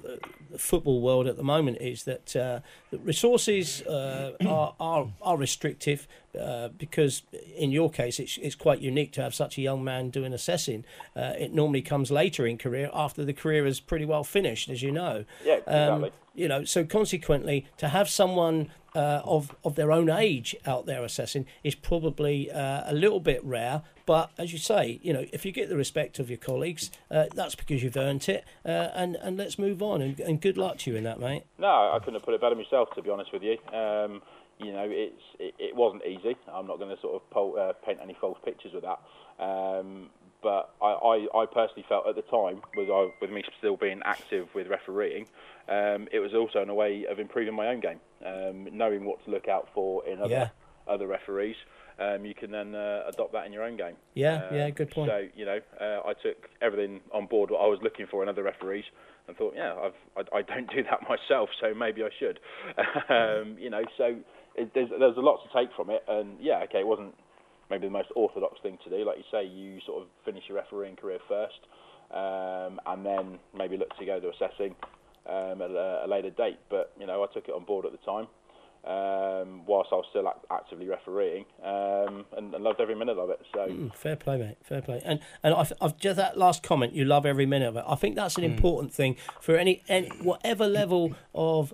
the 0.53 0.59
football 0.59 1.01
world 1.01 1.27
at 1.27 1.37
the 1.37 1.43
moment 1.43 1.79
is 1.81 2.05
that 2.05 2.37
uh, 2.37 2.61
resources 3.05 3.83
uh, 3.83 4.33
are, 4.47 4.75
are 4.79 5.09
are 5.23 5.37
restrictive 5.37 6.07
uh, 6.39 6.69
because, 6.69 7.23
in 7.57 7.71
your 7.73 7.91
case, 7.91 8.21
it's 8.21 8.37
it's 8.39 8.55
quite 8.55 8.81
unique 8.81 9.13
to 9.13 9.23
have 9.23 9.35
such 9.35 9.59
a 9.59 9.63
young 9.63 9.83
man 9.83 10.11
doing 10.11 10.33
assessing. 10.33 10.85
Uh, 11.17 11.33
it 11.39 11.53
normally 11.53 11.83
comes 11.83 12.11
later 12.11 12.47
in 12.47 12.59
career 12.59 12.91
after 12.93 13.25
the 13.25 13.33
career 13.33 13.67
is 13.67 13.81
pretty 13.81 14.05
well 14.05 14.25
finished, 14.25 14.69
as 14.69 14.83
you 14.83 14.93
know. 14.93 15.25
Yeah, 15.45 15.61
Um, 15.67 16.05
exactly. 16.05 16.11
you 16.35 16.49
know, 16.49 16.65
so 16.65 16.85
consequently, 16.85 17.67
to 17.79 17.89
have 17.89 18.09
someone 18.09 18.71
uh, 18.95 19.23
of 19.25 19.55
of 19.65 19.75
their 19.75 19.91
own 19.91 20.11
age 20.11 20.55
out 20.67 20.87
there 20.87 21.03
assessing 21.05 21.47
is 21.65 21.75
probably 21.75 22.51
uh, 22.51 22.83
a 22.85 22.95
little 22.95 23.21
bit 23.21 23.43
rare. 23.45 23.83
But 24.07 24.31
as 24.39 24.53
you 24.53 24.59
say, 24.59 24.99
you 25.03 25.13
know, 25.13 25.25
if 25.33 25.45
you 25.45 25.53
get 25.53 25.69
the 25.69 25.77
respect 25.77 26.19
of 26.19 26.29
your 26.29 26.39
colleagues, 26.39 26.91
uh, 27.11 27.27
that's 27.35 27.55
because 27.55 27.83
you've 27.83 27.97
earned 27.97 28.29
it. 28.29 28.45
Uh, 28.65 28.89
and 28.95 29.17
and 29.17 29.37
let's 29.37 29.59
move 29.59 29.83
on. 29.83 30.03
And, 30.03 30.19
and 30.21 30.41
good 30.41 30.57
luck 30.57 30.79
to 30.79 30.91
you 30.91 30.97
in 30.97 31.05
that, 31.05 31.21
mate. 31.21 31.45
No, 31.59 31.69
I 31.93 31.99
couldn't 31.99 32.15
have 32.15 32.23
put 32.25 32.35
it 32.35 32.41
better 32.41 32.55
myself, 32.57 32.89
to 32.95 33.03
be 33.03 33.11
honest 33.11 33.33
with 33.33 33.43
you. 33.43 33.59
Um, 33.73 34.23
you 34.59 34.73
know, 34.73 34.87
it's 34.89 35.23
it, 35.39 35.55
it 35.59 35.77
wasn't 35.77 36.05
easy. 36.05 36.37
I'm 36.53 36.67
not 36.67 36.79
going 36.79 36.95
to 36.95 37.01
sort 37.01 37.23
of 37.35 37.59
uh, 37.59 37.73
paint 37.85 37.99
any 38.03 38.17
false 38.21 38.39
pictures 38.45 38.73
with 38.73 38.85
that. 38.85 39.01
Um, 39.43 40.11
but 40.43 40.75
I, 40.83 40.87
I, 40.87 41.43
I 41.43 41.47
personally 41.47 41.85
felt 41.89 42.07
at 42.09 42.17
the 42.17 42.23
time, 42.23 42.63
was 42.77 42.89
I, 42.91 43.15
with 43.21 43.31
me 43.31 43.45
still 43.59 43.77
being 43.77 44.01
active 44.05 44.49
with 44.55 44.67
refereeing, 44.67 45.27
um, 45.69 46.09
it 46.11 46.19
was 46.19 46.35
also 46.35 46.61
in 46.63 46.69
a 46.69 46.75
way 46.75 47.07
of 47.09 47.21
improving 47.21 47.55
my 47.55 47.69
own 47.69 47.79
game, 47.79 48.01
um, 48.27 48.69
knowing 48.73 49.05
what 49.05 49.25
to 49.25 49.31
look 49.31 49.47
out 49.47 49.69
for 49.73 50.05
in 50.07 50.21
other 50.21 50.31
Yeah. 50.35 50.49
other 50.89 51.07
referees. 51.07 51.55
Um, 52.03 52.25
you 52.25 52.35
can 52.35 52.51
then 52.51 52.75
uh, 52.75 53.03
adopt 53.09 53.33
that 53.33 53.47
in 53.47 53.53
your 53.53 53.63
own 53.63 53.77
game. 53.77 53.95
Yeah, 54.15 54.47
Um, 54.49 54.57
yeah, 54.57 54.71
good 54.71 54.91
point. 54.91 55.11
So 55.11 55.27
you 55.35 55.45
know, 55.45 55.59
uh, 55.81 56.01
I 56.05 56.15
took 56.23 56.49
everything 56.61 57.01
on 57.13 57.27
board 57.27 57.51
what 57.51 57.61
I 57.61 57.67
was 57.67 57.79
looking 57.83 58.07
for 58.11 58.23
in 58.23 58.29
other 58.29 58.43
referees, 58.43 58.85
and 59.29 59.37
thought, 59.37 59.55
yeah, 59.57 59.75
I've, 59.75 60.27
I, 60.35 60.39
I 60.39 60.43
don't 60.43 60.71
do 60.71 60.83
that 60.85 61.01
myself, 61.09 61.49
so 61.61 61.75
maybe 61.75 62.03
I 62.03 62.11
should. 62.19 62.41
um, 63.09 63.57
you 63.59 63.71
know, 63.71 63.83
so 63.97 64.17
it, 64.57 64.73
there's 64.75 64.91
there's 64.99 65.17
a 65.17 65.21
lot 65.21 65.41
to 65.45 65.59
take 65.59 65.75
from 65.77 65.91
it, 65.91 66.03
and 66.09 66.37
yeah, 66.41 66.65
okay, 66.65 66.81
it 66.81 66.87
wasn't 66.87 67.15
maybe 67.71 67.87
the 67.87 67.93
most 67.93 68.09
orthodox 68.17 68.61
thing 68.63 68.79
to 68.85 68.91
do. 68.91 69.05
Like 69.05 69.19
you 69.19 69.25
say, 69.31 69.45
you 69.45 69.79
sort 69.87 70.03
of 70.03 70.09
finish 70.25 70.45
your 70.49 70.59
refereeing 70.59 70.97
career 70.97 71.19
first, 71.29 71.61
um, 72.11 72.81
and 72.87 73.07
then 73.07 73.39
maybe 73.57 73.77
look 73.77 73.97
to 73.99 74.07
go 74.07 74.19
to 74.19 74.29
assessing 74.29 74.75
um, 75.27 75.63
at 75.63 75.71
a, 75.71 76.03
a 76.05 76.09
later 76.09 76.31
date. 76.31 76.59
But 76.69 76.93
you 76.99 77.07
know, 77.07 77.23
I 77.23 77.33
took 77.33 77.49
it 77.49 77.55
on 77.55 77.65
board 77.65 77.87
at 77.87 77.93
the 77.93 77.99
time. 77.99 78.27
Um, 78.85 79.65
whilst 79.65 79.91
I 79.93 79.95
was 79.95 80.07
still 80.11 80.27
act- 80.27 80.45
actively 80.51 80.89
refereeing, 80.89 81.45
um, 81.63 82.25
and, 82.37 82.53
and 82.53 82.65
loved 82.65 82.81
every 82.81 82.97
minute 82.97 83.17
of 83.17 83.31
it. 83.31 83.41
So 83.55 83.61
Mm, 83.69 83.95
Fair 83.95 84.17
play, 84.17 84.39
mate. 84.39 84.57
Fair 84.65 84.83
play. 84.83 85.01
And 85.05 85.21
and 85.45 85.55
I've, 85.55 85.73
I've 85.81 85.97
just 85.99 86.17
that 86.17 86.37
last 86.37 86.65
comment. 86.65 86.93
You 86.93 87.05
love 87.05 87.25
every 87.25 87.47
minute 87.47 87.69
of 87.69 87.77
it. 87.77 87.85
I 87.87 87.95
think 87.95 88.17
that's 88.17 88.37
an 88.39 88.45
important 88.45 88.93
thing 88.93 89.17
for 89.41 89.57
any 89.57 89.85
any 89.89 90.09
whatever 90.23 90.67
level 90.67 91.15
of 91.33 91.73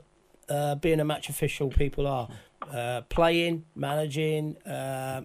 uh, 0.50 0.74
being 0.74 1.00
a 1.00 1.04
match 1.04 1.30
official 1.30 1.70
people 1.70 2.06
are 2.06 2.28
uh, 2.70 3.00
playing, 3.08 3.64
managing, 3.74 4.56
uh, 4.66 5.22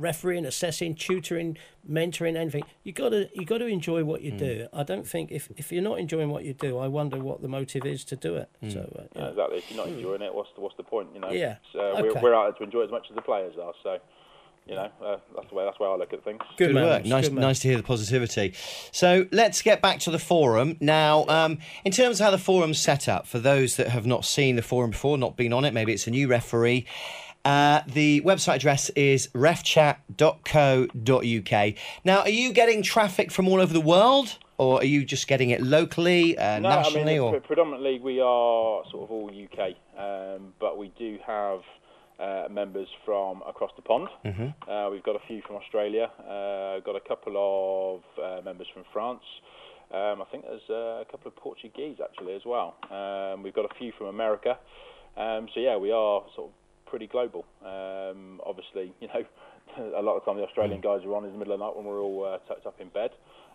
refereeing, 0.00 0.44
assessing, 0.46 0.94
tutoring, 0.94 1.56
mentoring, 1.88 2.36
anything. 2.36 2.64
You 2.82 2.92
gotta 2.92 3.28
you 3.34 3.44
got 3.44 3.58
to 3.58 3.66
enjoy 3.66 4.02
what 4.04 4.22
you 4.22 4.32
do. 4.32 4.66
I 4.72 4.82
don't 4.82 5.06
think 5.06 5.30
if 5.30 5.48
if 5.56 5.70
you're 5.70 5.82
not 5.82 5.98
enjoying 5.98 6.30
what 6.30 6.44
you 6.44 6.54
do, 6.54 6.78
I 6.78 6.88
wonder 6.88 7.18
what 7.18 7.42
the 7.42 7.48
motive 7.48 7.84
is 7.84 8.04
to 8.06 8.16
do 8.16 8.36
it. 8.36 8.48
So 8.68 8.80
uh, 8.80 9.02
yeah. 9.14 9.22
Yeah, 9.22 9.28
exactly. 9.28 9.58
If 9.58 9.70
you're 9.70 9.84
not 9.86 9.88
enjoying 9.94 10.22
it, 10.22 10.34
what's 10.34 10.50
the 10.54 10.60
what's 10.62 10.76
the 10.76 10.82
point? 10.82 11.08
You 11.14 11.20
know. 11.20 11.30
Yeah. 11.30 11.56
So 11.72 11.78
uh, 11.80 12.00
Okay. 12.00 12.02
we're, 12.02 12.22
we're 12.22 12.34
out 12.34 12.44
there 12.44 12.58
to 12.58 12.64
enjoy 12.64 12.80
it 12.80 12.84
as 12.86 12.90
much 12.90 13.06
as 13.10 13.14
the 13.16 13.22
players 13.22 13.54
are. 13.62 13.72
So, 13.82 13.98
you 14.66 14.74
know, 14.76 14.90
uh, 15.04 15.16
that's 15.34 15.48
the 15.48 15.54
way 15.54 15.64
that's 15.64 15.78
the 15.78 15.84
way 15.84 15.90
I 15.90 15.96
look 15.96 16.12
at 16.12 16.22
things. 16.24 16.40
good, 16.56 16.72
Good 16.72 16.74
work. 16.74 17.04
Nice, 17.04 17.28
Good 17.28 17.38
nice 17.38 17.58
to 17.60 17.68
hear 17.68 17.76
the 17.76 17.82
positivity. 17.82 18.54
So 18.92 19.26
let's 19.32 19.62
get 19.62 19.80
back 19.82 19.98
to 20.00 20.10
the 20.10 20.18
forum 20.18 20.76
now. 20.80 21.24
Um, 21.28 21.58
in 21.84 21.92
terms 21.92 22.20
of 22.20 22.24
how 22.24 22.30
the 22.30 22.38
forum's 22.38 22.78
set 22.78 23.08
up, 23.08 23.26
for 23.26 23.38
those 23.38 23.76
that 23.76 23.88
have 23.88 24.06
not 24.06 24.24
seen 24.24 24.56
the 24.56 24.62
forum 24.62 24.90
before, 24.90 25.18
not 25.18 25.36
been 25.36 25.52
on 25.52 25.64
it, 25.64 25.74
maybe 25.74 25.92
it's 25.92 26.06
a 26.06 26.10
new 26.10 26.28
referee. 26.28 26.86
Uh, 27.44 27.82
the 27.86 28.20
website 28.22 28.56
address 28.56 28.90
is 28.90 29.28
refchat.co.uk. 29.28 31.74
Now, 32.04 32.20
are 32.20 32.28
you 32.28 32.52
getting 32.52 32.82
traffic 32.82 33.30
from 33.30 33.48
all 33.48 33.60
over 33.60 33.72
the 33.72 33.80
world, 33.80 34.36
or 34.58 34.80
are 34.80 34.84
you 34.84 35.04
just 35.04 35.26
getting 35.26 35.48
it 35.50 35.62
locally, 35.62 36.36
uh, 36.36 36.58
No, 36.58 36.68
nationally, 36.68 37.16
I 37.16 37.20
mean, 37.20 37.34
or? 37.34 37.40
predominantly 37.40 37.98
we 37.98 38.20
are 38.20 38.82
sort 38.90 39.04
of 39.04 39.10
all 39.10 39.30
UK, 39.30 39.74
um, 39.98 40.52
but 40.60 40.76
we 40.76 40.92
do 40.98 41.18
have 41.26 41.60
uh, 42.18 42.48
members 42.50 42.88
from 43.06 43.42
across 43.48 43.70
the 43.76 43.82
pond. 43.82 44.08
Mm-hmm. 44.24 44.70
Uh, 44.70 44.90
we've 44.90 45.02
got 45.02 45.16
a 45.16 45.20
few 45.26 45.40
from 45.46 45.56
Australia. 45.56 46.10
Uh, 46.20 46.80
got 46.80 46.96
a 46.96 47.00
couple 47.08 47.34
of 47.36 48.02
uh, 48.22 48.42
members 48.42 48.66
from 48.74 48.84
France. 48.92 49.22
Um, 49.92 50.20
I 50.22 50.24
think 50.30 50.44
there's 50.44 50.68
uh, 50.68 51.00
a 51.00 51.04
couple 51.10 51.28
of 51.28 51.36
Portuguese 51.36 51.96
actually 52.02 52.34
as 52.34 52.42
well. 52.44 52.76
Um, 52.90 53.42
we've 53.42 53.54
got 53.54 53.64
a 53.64 53.74
few 53.78 53.92
from 53.96 54.08
America. 54.08 54.58
Um, 55.16 55.48
so 55.54 55.60
yeah, 55.60 55.76
we 55.78 55.90
are 55.90 56.22
sort 56.36 56.50
of 56.50 56.54
pretty 56.90 57.06
global. 57.06 57.44
Um, 57.64 58.40
obviously, 58.44 58.92
you 59.00 59.08
know, 59.08 59.24
a 59.96 60.02
lot 60.02 60.16
of 60.16 60.24
the 60.24 60.30
time 60.30 60.36
the 60.40 60.46
Australian 60.46 60.80
guys 60.80 61.02
are 61.04 61.14
on 61.14 61.24
in 61.24 61.32
the 61.32 61.38
middle 61.38 61.54
of 61.54 61.60
the 61.60 61.64
night 61.64 61.76
when 61.76 61.86
we're 61.86 62.00
all 62.00 62.24
uh, 62.24 62.38
tucked 62.48 62.66
up 62.66 62.80
in 62.80 62.88
bed. 62.88 63.10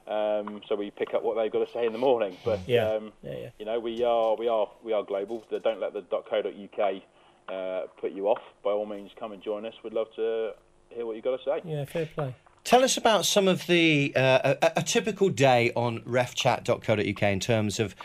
Um, 0.08 0.62
so 0.70 0.76
we 0.76 0.92
pick 0.92 1.14
up 1.14 1.24
what 1.24 1.36
they've 1.36 1.52
got 1.52 1.66
to 1.68 1.74
say 1.74 1.86
in 1.86 1.92
the 1.92 1.98
morning. 2.00 2.38
But 2.46 2.60
Yeah. 2.68 2.90
um, 2.94 3.12
Yeah, 3.22 3.32
yeah. 3.38 3.50
you 3.60 3.66
know, 3.66 3.80
we 3.80 4.04
are 4.04 4.36
we 4.36 4.48
are 4.48 4.68
we 4.84 4.94
are 4.94 5.04
global. 5.04 5.44
So 5.50 5.60
Don't 5.60 5.80
let 5.80 5.94
the 5.94 6.02
.co.uk 6.04 7.02
uh, 7.50 7.88
put 8.00 8.12
you 8.12 8.28
off. 8.28 8.42
By 8.64 8.72
all 8.72 8.86
means, 8.86 9.12
come 9.20 9.32
and 9.34 9.42
join 9.44 9.66
us. 9.66 9.74
We'd 9.84 9.94
love 9.94 10.08
to 10.16 10.52
hear 10.90 11.06
what 11.06 11.16
you've 11.16 11.26
got 11.26 11.38
to 11.40 11.44
say. 11.44 11.62
Yeah, 11.64 11.86
fair 11.86 12.06
play. 12.06 12.34
Tell 12.64 12.84
us 12.84 12.98
about 12.98 13.26
some 13.26 13.48
of 13.48 13.68
the 13.68 14.12
uh, 14.16 14.56
a, 14.62 14.72
a 14.78 14.82
typical 14.84 15.30
day 15.30 15.72
on 15.76 16.00
refchat.co.uk 16.02 17.24
in 17.24 17.40
terms 17.40 17.80
of 17.80 17.96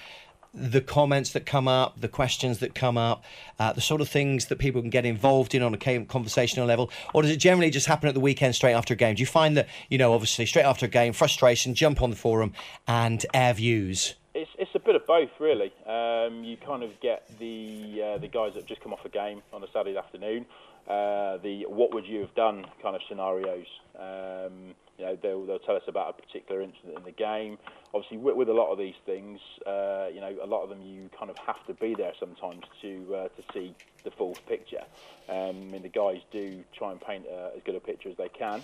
the 0.53 0.81
comments 0.81 1.31
that 1.33 1.47
come 1.47 1.69
up, 1.69 2.01
the 2.01 2.09
questions 2.09 2.59
that 2.59 2.75
come 2.75 2.99
up, 2.99 3.25
uh, 3.59 3.73
the 3.73 3.81
sort 3.81 4.01
of 4.01 4.09
things 4.09 4.47
that 4.47 4.59
people 4.59 4.81
can 4.81 4.91
get 4.91 5.05
involved 5.05 5.55
in 5.55 5.63
on 5.63 5.75
a 5.75 6.05
conversational 6.07 6.67
level, 6.67 6.91
or 7.15 7.23
does 7.23 7.31
it 7.31 7.37
generally 7.37 7.71
just 7.71 7.87
happen 7.87 8.09
at 8.09 8.15
the 8.15 8.21
weekend 8.21 8.55
straight 8.55 8.73
after 8.73 8.95
a 8.95 8.97
game? 8.97 9.15
Do 9.15 9.21
you 9.21 9.27
find 9.27 9.57
that 9.57 9.69
you 9.89 9.99
know, 9.99 10.13
obviously, 10.13 10.47
straight 10.47 10.65
after 10.65 10.87
a 10.87 10.89
game, 10.89 11.13
frustration, 11.13 11.75
jump 11.75 12.03
on 12.03 12.11
the 12.11 12.17
forum 12.17 12.53
and 12.87 13.25
air 13.33 13.55
views? 13.55 14.15
It's 14.35 14.51
it's 14.59 14.71
a 14.75 14.79
bit 14.79 14.95
of 14.95 15.07
both, 15.07 15.31
really. 15.39 15.73
Um, 15.87 16.45
you 16.45 16.57
kind 16.57 16.83
of 16.83 16.99
get 17.01 17.29
the 17.39 18.03
uh, 18.03 18.19
the 18.19 18.29
guys 18.29 18.55
that 18.55 18.67
just 18.67 18.81
come 18.81 18.93
off 18.93 19.05
a 19.05 19.09
game 19.09 19.43
on 19.53 19.63
a 19.63 19.67
Saturday 19.73 19.97
afternoon. 19.97 20.47
Uh, 20.89 21.37
the 21.39 21.67
what 21.69 21.95
would 21.95 22.07
you 22.07 22.21
have 22.21 22.35
done 22.35 22.67
kind 22.83 22.97
of 22.97 23.03
scenarios. 23.09 23.67
Um, 23.99 24.75
you 25.01 25.07
know, 25.07 25.17
they'll, 25.21 25.47
they'll 25.47 25.59
tell 25.59 25.77
us 25.77 25.83
about 25.89 26.11
a 26.11 26.23
particular 26.23 26.61
incident 26.61 26.99
in 26.99 27.05
the 27.05 27.11
game. 27.11 27.57
Obviously, 27.95 28.19
with, 28.19 28.37
with 28.37 28.49
a 28.51 28.53
lot 28.53 28.71
of 28.71 28.79
these 28.79 28.95
things, 29.07 29.41
uh, 29.67 30.09
you 30.13 30.21
know, 30.21 30.37
a 30.43 30.47
lot 30.47 30.63
of 30.63 30.69
them 30.69 30.83
you 30.83 31.09
kind 31.19 31.31
of 31.31 31.39
have 31.39 31.65
to 31.67 31.75
be 31.75 31.95
there 31.95 32.13
sometimes 32.21 32.65
to 32.83 33.15
uh, 33.15 33.29
to 33.29 33.43
see 33.55 33.75
the 34.05 34.11
full 34.11 34.37
picture. 34.47 34.85
Um, 35.29 35.37
I 35.37 35.53
mean, 35.53 35.83
the 35.83 35.89
guys 35.89 36.21
do 36.31 36.63
try 36.77 36.93
and 36.93 37.01
paint 37.01 37.25
uh, 37.27 37.57
as 37.57 37.63
good 37.65 37.75
a 37.77 37.81
picture 37.81 38.11
as 38.11 38.17
they 38.19 38.29
can. 38.29 38.63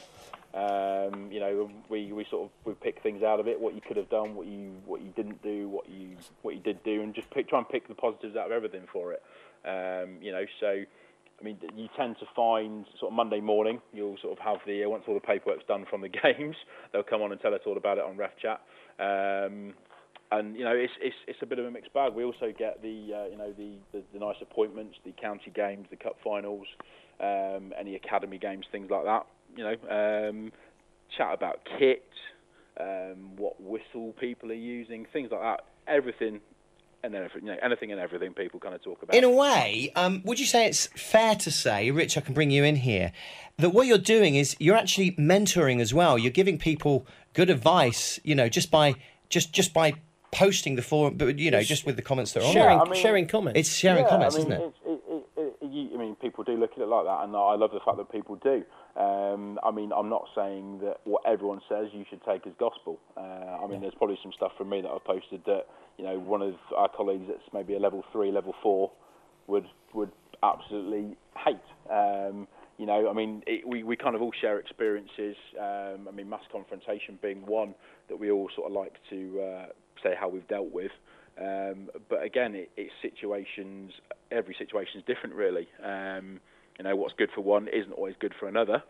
Um, 0.52 1.32
you 1.32 1.40
know, 1.40 1.70
we, 1.88 2.12
we 2.12 2.26
sort 2.30 2.44
of 2.44 2.50
we 2.66 2.74
pick 2.74 3.02
things 3.02 3.22
out 3.22 3.40
of 3.40 3.48
it, 3.48 3.58
what 3.58 3.74
you 3.74 3.80
could 3.80 3.96
have 3.96 4.10
done, 4.10 4.34
what 4.34 4.46
you 4.46 4.72
what 4.84 5.00
you 5.00 5.12
didn't 5.16 5.42
do, 5.42 5.68
what 5.68 5.88
you 5.88 6.16
what 6.42 6.54
you 6.54 6.60
did 6.60 6.82
do, 6.84 7.00
and 7.00 7.14
just 7.14 7.30
pick, 7.30 7.48
try 7.48 7.58
and 7.58 7.68
pick 7.68 7.88
the 7.88 7.94
positives 7.94 8.36
out 8.36 8.46
of 8.46 8.52
everything 8.52 8.82
for 8.92 9.12
it. 9.12 9.22
Um, 9.64 10.18
you 10.20 10.32
know, 10.32 10.44
so 10.60 10.84
I 11.40 11.44
mean, 11.44 11.58
you 11.76 11.88
tend 11.96 12.16
to 12.20 12.26
find 12.34 12.86
sort 12.98 13.12
of 13.12 13.16
Monday 13.16 13.40
morning, 13.40 13.80
you'll 13.92 14.16
sort 14.22 14.38
of 14.38 14.44
have 14.44 14.58
the 14.66 14.86
once 14.86 15.04
all 15.06 15.14
the 15.14 15.20
paperwork's 15.20 15.64
done 15.68 15.84
from 15.88 16.00
the 16.00 16.08
games, 16.22 16.56
they'll 16.92 17.02
come 17.02 17.22
on 17.22 17.32
and 17.32 17.40
tell 17.40 17.54
us 17.54 17.60
all 17.66 17.76
about 17.76 17.98
it 17.98 18.04
on 18.04 18.16
Ref 18.16 18.32
Chat. 18.40 18.60
Um, 18.98 19.74
and 20.32 20.56
you 20.56 20.64
know, 20.64 20.74
it's, 20.74 20.92
it's 21.00 21.14
it's 21.28 21.38
a 21.42 21.46
bit 21.46 21.58
of 21.58 21.66
a 21.66 21.70
mixed 21.70 21.92
bag. 21.92 22.14
We 22.14 22.24
also 22.24 22.52
get 22.56 22.82
the 22.82 23.12
uh, 23.14 23.30
you 23.30 23.36
know 23.36 23.52
the, 23.56 23.74
the 23.92 24.02
the 24.12 24.18
nice 24.18 24.36
appointments, 24.40 24.96
the 25.04 25.12
county 25.12 25.52
games, 25.54 25.86
the 25.90 25.96
cup 25.96 26.16
finals, 26.24 26.66
um, 27.20 27.72
any 27.78 27.94
academy 27.94 28.38
games, 28.38 28.66
things 28.72 28.90
like 28.90 29.04
that. 29.04 29.26
You 29.56 29.64
know, 29.64 30.28
um, 30.28 30.52
chat 31.16 31.32
about 31.32 31.60
kit, 31.78 32.08
um, 32.80 33.36
what 33.36 33.60
whistle 33.60 34.14
people 34.18 34.50
are 34.50 34.54
using, 34.54 35.06
things 35.12 35.28
like 35.30 35.40
that. 35.42 35.60
Everything 35.86 36.40
and 37.06 37.14
everything, 37.14 37.46
you 37.46 37.54
know, 37.54 37.58
anything 37.62 37.92
and 37.92 38.00
everything 38.00 38.34
people 38.34 38.60
kind 38.60 38.74
of 38.74 38.82
talk 38.82 39.02
about. 39.02 39.14
In 39.16 39.24
a 39.24 39.30
way, 39.30 39.92
um, 39.96 40.22
would 40.24 40.38
you 40.38 40.46
say 40.46 40.66
it's 40.66 40.86
fair 40.86 41.34
to 41.36 41.50
say, 41.50 41.90
Rich, 41.90 42.16
I 42.18 42.20
can 42.20 42.34
bring 42.34 42.50
you 42.50 42.64
in 42.64 42.76
here, 42.76 43.12
that 43.58 43.70
what 43.70 43.86
you're 43.86 43.98
doing 43.98 44.34
is 44.34 44.56
you're 44.58 44.76
actually 44.76 45.12
mentoring 45.12 45.80
as 45.80 45.94
well. 45.94 46.18
You're 46.18 46.32
giving 46.32 46.58
people 46.58 47.06
good 47.32 47.48
advice, 47.48 48.20
you 48.24 48.34
know, 48.34 48.48
just 48.48 48.70
by 48.70 48.94
just 49.28 49.52
just 49.52 49.72
by 49.72 49.94
posting 50.32 50.76
the 50.76 50.82
forum, 50.82 51.14
but 51.16 51.38
you 51.38 51.50
know, 51.50 51.62
just 51.62 51.86
with 51.86 51.96
the 51.96 52.02
comments 52.02 52.32
that 52.32 52.42
are 52.42 52.46
on 52.46 52.52
Sharing, 52.52 52.78
there. 52.78 52.86
I 52.86 52.90
mean- 52.90 53.02
sharing 53.02 53.26
comments. 53.26 53.58
It's 53.58 53.74
sharing 53.74 54.04
yeah, 54.04 54.10
comments, 54.10 54.34
I 54.34 54.38
mean, 54.38 54.46
isn't 54.48 54.60
it? 54.60 54.66
It's, 54.66 54.78
it, 54.84 54.85
it, 54.85 54.85
it 56.20 56.24
you, 56.24 56.32
I 56.32 56.38
mean, 56.38 56.44
people 56.44 56.44
do 56.44 56.56
look 56.60 56.72
at 56.72 56.78
it 56.78 56.88
like 56.88 57.04
that, 57.04 57.24
and 57.24 57.36
I 57.36 57.54
love 57.54 57.70
the 57.72 57.80
fact 57.84 57.96
that 57.98 58.10
people 58.10 58.36
do. 58.36 58.64
Um, 59.00 59.58
I 59.62 59.70
mean, 59.70 59.92
I'm 59.92 60.08
not 60.08 60.28
saying 60.34 60.80
that 60.82 61.00
what 61.04 61.22
everyone 61.26 61.60
says 61.68 61.88
you 61.92 62.04
should 62.08 62.22
take 62.24 62.46
as 62.46 62.52
gospel. 62.58 62.98
Uh, 63.16 63.64
I 63.64 63.66
mean, 63.66 63.80
there's 63.80 63.94
probably 63.94 64.18
some 64.22 64.32
stuff 64.32 64.52
from 64.56 64.68
me 64.68 64.80
that 64.82 64.88
I've 64.88 65.04
posted 65.04 65.42
that 65.46 65.66
you 65.98 66.04
know 66.04 66.18
one 66.18 66.42
of 66.42 66.54
our 66.76 66.88
colleagues 66.88 67.24
that's 67.28 67.52
maybe 67.52 67.74
a 67.74 67.78
level 67.78 68.04
three, 68.12 68.30
level 68.32 68.54
four 68.62 68.90
would 69.46 69.66
would 69.94 70.12
absolutely 70.42 71.16
hate. 71.44 71.56
Um, 71.90 72.48
you 72.78 72.84
know, 72.84 73.08
I 73.08 73.14
mean, 73.14 73.42
it, 73.46 73.66
we, 73.66 73.82
we 73.82 73.96
kind 73.96 74.14
of 74.14 74.20
all 74.20 74.32
share 74.38 74.58
experiences. 74.58 75.36
Um, 75.58 76.08
I 76.08 76.10
mean, 76.14 76.28
mass 76.28 76.42
confrontation 76.52 77.18
being 77.22 77.46
one 77.46 77.74
that 78.08 78.18
we 78.18 78.30
all 78.30 78.50
sort 78.54 78.70
of 78.70 78.76
like 78.76 78.94
to 79.10 79.40
uh, 79.40 79.66
say 80.02 80.14
how 80.18 80.28
we've 80.28 80.46
dealt 80.48 80.72
with. 80.72 80.90
Um, 81.40 81.88
but 82.08 82.22
again, 82.22 82.54
it, 82.54 82.70
it's 82.76 82.92
situations. 83.02 83.92
Every 84.30 84.54
situation 84.58 85.00
is 85.00 85.04
different, 85.06 85.34
really. 85.34 85.68
Um, 85.84 86.40
you 86.78 86.84
know, 86.84 86.96
what's 86.96 87.14
good 87.16 87.30
for 87.34 87.42
one 87.42 87.68
isn't 87.68 87.92
always 87.92 88.14
good 88.20 88.34
for 88.38 88.48
another. 88.48 88.82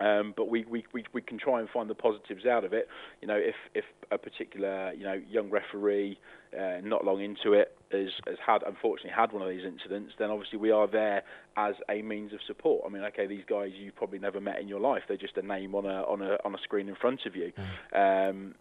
Um, 0.00 0.32
but 0.36 0.48
we, 0.48 0.64
we, 0.64 0.84
we, 0.92 1.04
we 1.12 1.20
can 1.20 1.38
try 1.38 1.60
and 1.60 1.68
find 1.70 1.90
the 1.90 1.94
positives 1.94 2.46
out 2.46 2.64
of 2.64 2.72
it. 2.72 2.88
You 3.20 3.28
know, 3.28 3.36
if, 3.36 3.56
if 3.74 3.84
a 4.10 4.18
particular 4.18 4.92
you 4.92 5.04
know 5.04 5.20
young 5.28 5.50
referee, 5.50 6.18
uh, 6.56 6.80
not 6.82 7.04
long 7.04 7.20
into 7.22 7.52
it, 7.52 7.76
has, 7.90 8.08
has 8.26 8.36
had 8.44 8.62
unfortunately 8.64 9.12
had 9.16 9.32
one 9.32 9.42
of 9.42 9.48
these 9.48 9.64
incidents, 9.64 10.12
then 10.18 10.30
obviously 10.30 10.58
we 10.58 10.70
are 10.70 10.86
there 10.86 11.22
as 11.56 11.74
a 11.90 12.02
means 12.02 12.32
of 12.32 12.38
support. 12.46 12.84
I 12.86 12.90
mean, 12.90 13.02
okay, 13.04 13.26
these 13.26 13.44
guys 13.48 13.70
you've 13.74 13.96
probably 13.96 14.20
never 14.20 14.40
met 14.40 14.60
in 14.60 14.68
your 14.68 14.80
life; 14.80 15.02
they're 15.08 15.16
just 15.16 15.36
a 15.36 15.42
name 15.42 15.74
on 15.74 15.84
a 15.84 16.02
on 16.02 16.22
a 16.22 16.36
on 16.44 16.54
a 16.54 16.58
screen 16.62 16.88
in 16.88 16.94
front 16.94 17.26
of 17.26 17.34
you. 17.34 17.52
Um, 17.98 18.54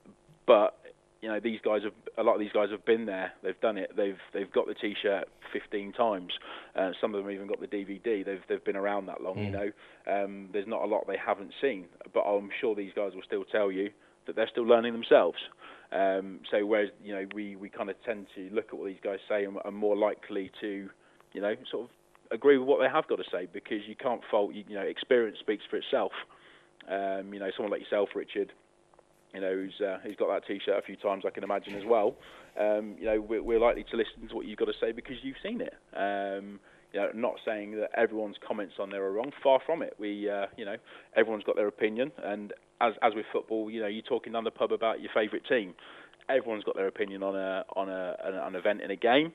but 0.47 0.79
you 1.21 1.29
know 1.29 1.39
these 1.39 1.59
guys 1.63 1.81
have 1.83 1.93
a 2.17 2.23
lot 2.23 2.35
of 2.35 2.39
these 2.39 2.51
guys 2.53 2.69
have 2.71 2.85
been 2.85 3.05
there. 3.05 3.33
They've 3.43 3.59
done 3.59 3.77
it. 3.77 3.91
They've 3.95 4.19
they've 4.33 4.51
got 4.51 4.67
the 4.67 4.75
t-shirt 4.75 5.27
15 5.53 5.93
times. 5.93 6.33
Uh, 6.75 6.91
some 6.99 7.15
of 7.15 7.23
them 7.23 7.31
even 7.31 7.47
got 7.47 7.59
the 7.59 7.67
dvd 7.67 8.25
they've 8.25 8.41
they've 8.47 8.63
been 8.63 8.75
around 8.75 9.07
that 9.07 9.21
long 9.21 9.37
you 9.37 9.51
know. 9.51 9.71
Um, 10.05 10.49
there's 10.53 10.67
not 10.67 10.83
a 10.83 10.85
lot 10.85 11.07
they 11.07 11.17
haven't 11.17 11.51
seen 11.61 11.85
but 12.13 12.21
i'm 12.21 12.49
sure 12.61 12.75
these 12.75 12.91
guys 12.95 13.13
will 13.15 13.23
still 13.25 13.43
tell 13.45 13.71
you 13.71 13.89
that 14.27 14.35
they're 14.35 14.49
still 14.51 14.65
learning 14.65 14.93
themselves. 14.93 15.37
Um, 15.91 16.41
so 16.51 16.65
whereas 16.65 16.89
you 17.03 17.15
know 17.15 17.25
we 17.33 17.55
we 17.55 17.69
kind 17.69 17.89
of 17.89 17.95
tend 18.05 18.27
to 18.35 18.49
look 18.53 18.67
at 18.67 18.77
what 18.77 18.87
these 18.87 18.99
guys 19.01 19.19
say 19.27 19.45
and 19.45 19.57
are 19.63 19.71
more 19.71 19.95
likely 19.95 20.51
to 20.61 20.89
you 21.33 21.41
know 21.41 21.55
sort 21.71 21.85
of 21.85 21.89
agree 22.29 22.57
with 22.57 22.67
what 22.67 22.81
they 22.81 22.89
have 22.89 23.07
got 23.07 23.15
to 23.15 23.23
say 23.31 23.47
because 23.51 23.79
you 23.87 23.95
can't 23.95 24.21
fault 24.29 24.53
you, 24.53 24.65
you 24.67 24.75
know 24.75 24.81
experience 24.81 25.37
speaks 25.39 25.63
for 25.69 25.77
itself. 25.77 26.11
Um, 26.89 27.33
you 27.33 27.39
know 27.39 27.49
someone 27.55 27.71
like 27.71 27.81
yourself 27.81 28.09
richard 28.15 28.51
you 29.33 29.41
know, 29.41 29.53
who's 29.53 29.73
uh, 29.81 29.97
who's 30.03 30.15
got 30.15 30.27
that 30.27 30.47
T-shirt 30.47 30.77
a 30.77 30.81
few 30.81 30.95
times, 30.95 31.23
I 31.25 31.29
can 31.29 31.43
imagine 31.43 31.75
as 31.75 31.83
well. 31.85 32.15
Um, 32.59 32.95
you 32.99 33.05
know, 33.05 33.21
we're, 33.21 33.43
we're 33.43 33.59
likely 33.59 33.85
to 33.91 33.97
listen 33.97 34.27
to 34.27 34.35
what 34.35 34.45
you've 34.45 34.57
got 34.57 34.65
to 34.65 34.73
say 34.79 34.91
because 34.91 35.15
you've 35.21 35.35
seen 35.43 35.61
it. 35.61 35.73
Um, 35.95 36.59
you 36.93 37.01
know, 37.01 37.09
not 37.13 37.35
saying 37.45 37.75
that 37.77 37.89
everyone's 37.95 38.37
comments 38.45 38.75
on 38.79 38.89
there 38.89 39.03
are 39.03 39.11
wrong. 39.11 39.31
Far 39.43 39.59
from 39.65 39.81
it. 39.81 39.93
We, 39.99 40.29
uh, 40.29 40.45
you 40.57 40.65
know, 40.65 40.77
everyone's 41.15 41.43
got 41.43 41.55
their 41.55 41.67
opinion, 41.67 42.11
and 42.23 42.53
as 42.81 42.93
as 43.01 43.13
with 43.13 43.25
football, 43.31 43.69
you 43.69 43.81
know, 43.81 43.87
you're 43.87 44.01
talking 44.03 44.33
down 44.33 44.43
the 44.43 44.51
pub 44.51 44.71
about 44.71 45.01
your 45.01 45.11
favourite 45.13 45.45
team. 45.47 45.73
Everyone's 46.29 46.63
got 46.63 46.75
their 46.75 46.87
opinion 46.87 47.23
on 47.23 47.35
a 47.35 47.65
on 47.75 47.89
a 47.89 48.15
an, 48.23 48.35
an 48.35 48.55
event 48.55 48.81
in 48.81 48.91
a 48.91 48.95
game, 48.95 49.33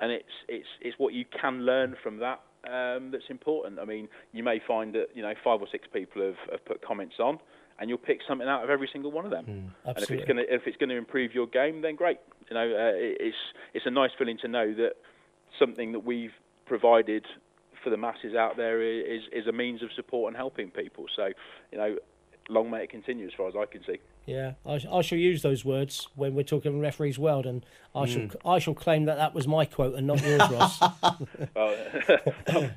and 0.00 0.10
it's 0.10 0.24
it's 0.48 0.68
it's 0.80 0.98
what 0.98 1.12
you 1.12 1.24
can 1.40 1.64
learn 1.66 1.96
from 2.02 2.18
that 2.18 2.40
um, 2.70 3.10
that's 3.12 3.28
important. 3.28 3.78
I 3.78 3.84
mean, 3.84 4.08
you 4.32 4.42
may 4.42 4.60
find 4.66 4.94
that 4.94 5.06
you 5.14 5.22
know 5.22 5.34
five 5.44 5.60
or 5.60 5.68
six 5.70 5.86
people 5.92 6.22
have, 6.22 6.50
have 6.50 6.64
put 6.64 6.84
comments 6.84 7.16
on, 7.20 7.38
and 7.78 7.88
you'll 7.88 7.98
pick 7.98 8.20
something 8.26 8.48
out 8.48 8.64
of 8.64 8.70
every 8.70 8.88
single 8.92 9.10
one 9.10 9.24
of 9.24 9.30
them. 9.30 9.44
and 9.46 9.66
if 9.84 9.96
it's 9.96 10.02
absolutely. 10.02 10.26
going 10.26 10.46
to 10.46 10.54
if 10.54 10.66
it's 10.66 10.76
going 10.76 10.88
to 10.90 10.96
improve 10.96 11.34
your 11.34 11.46
game, 11.46 11.82
then 11.82 11.96
great. 11.96 12.18
You 12.50 12.54
know, 12.54 12.62
uh, 12.62 12.92
it's 12.94 13.36
it's 13.74 13.86
a 13.86 13.90
nice 13.90 14.10
feeling 14.18 14.38
to 14.38 14.48
know 14.48 14.74
that 14.74 14.94
something 15.58 15.92
that 15.92 16.04
we've 16.04 16.32
provided 16.66 17.24
for 17.82 17.90
the 17.90 17.96
masses 17.96 18.34
out 18.34 18.56
there 18.56 18.82
is 18.82 19.22
is 19.32 19.46
a 19.46 19.52
means 19.52 19.82
of 19.82 19.90
support 19.94 20.28
and 20.28 20.36
helping 20.36 20.70
people. 20.70 21.06
So, 21.14 21.28
you 21.72 21.78
know, 21.78 21.96
long 22.48 22.70
may 22.70 22.84
it 22.84 22.90
continue 22.90 23.26
as 23.26 23.32
far 23.36 23.48
as 23.48 23.54
I 23.56 23.66
can 23.66 23.84
see. 23.84 23.98
Yeah, 24.26 24.54
I, 24.64 24.80
I 24.90 25.02
shall 25.02 25.18
use 25.18 25.42
those 25.42 25.64
words 25.64 26.08
when 26.16 26.34
we're 26.34 26.42
talking 26.42 26.80
referees' 26.80 27.18
world, 27.18 27.46
and 27.46 27.64
I 27.94 28.06
shall 28.06 28.28
I 28.44 28.58
shall 28.58 28.74
claim 28.74 29.04
that 29.04 29.16
that 29.16 29.34
was 29.34 29.46
my 29.46 29.64
quote 29.64 29.94
and 29.94 30.06
not 30.06 30.24
yours, 30.24 30.42
Ross. 30.50 30.80
Well, 31.54 31.76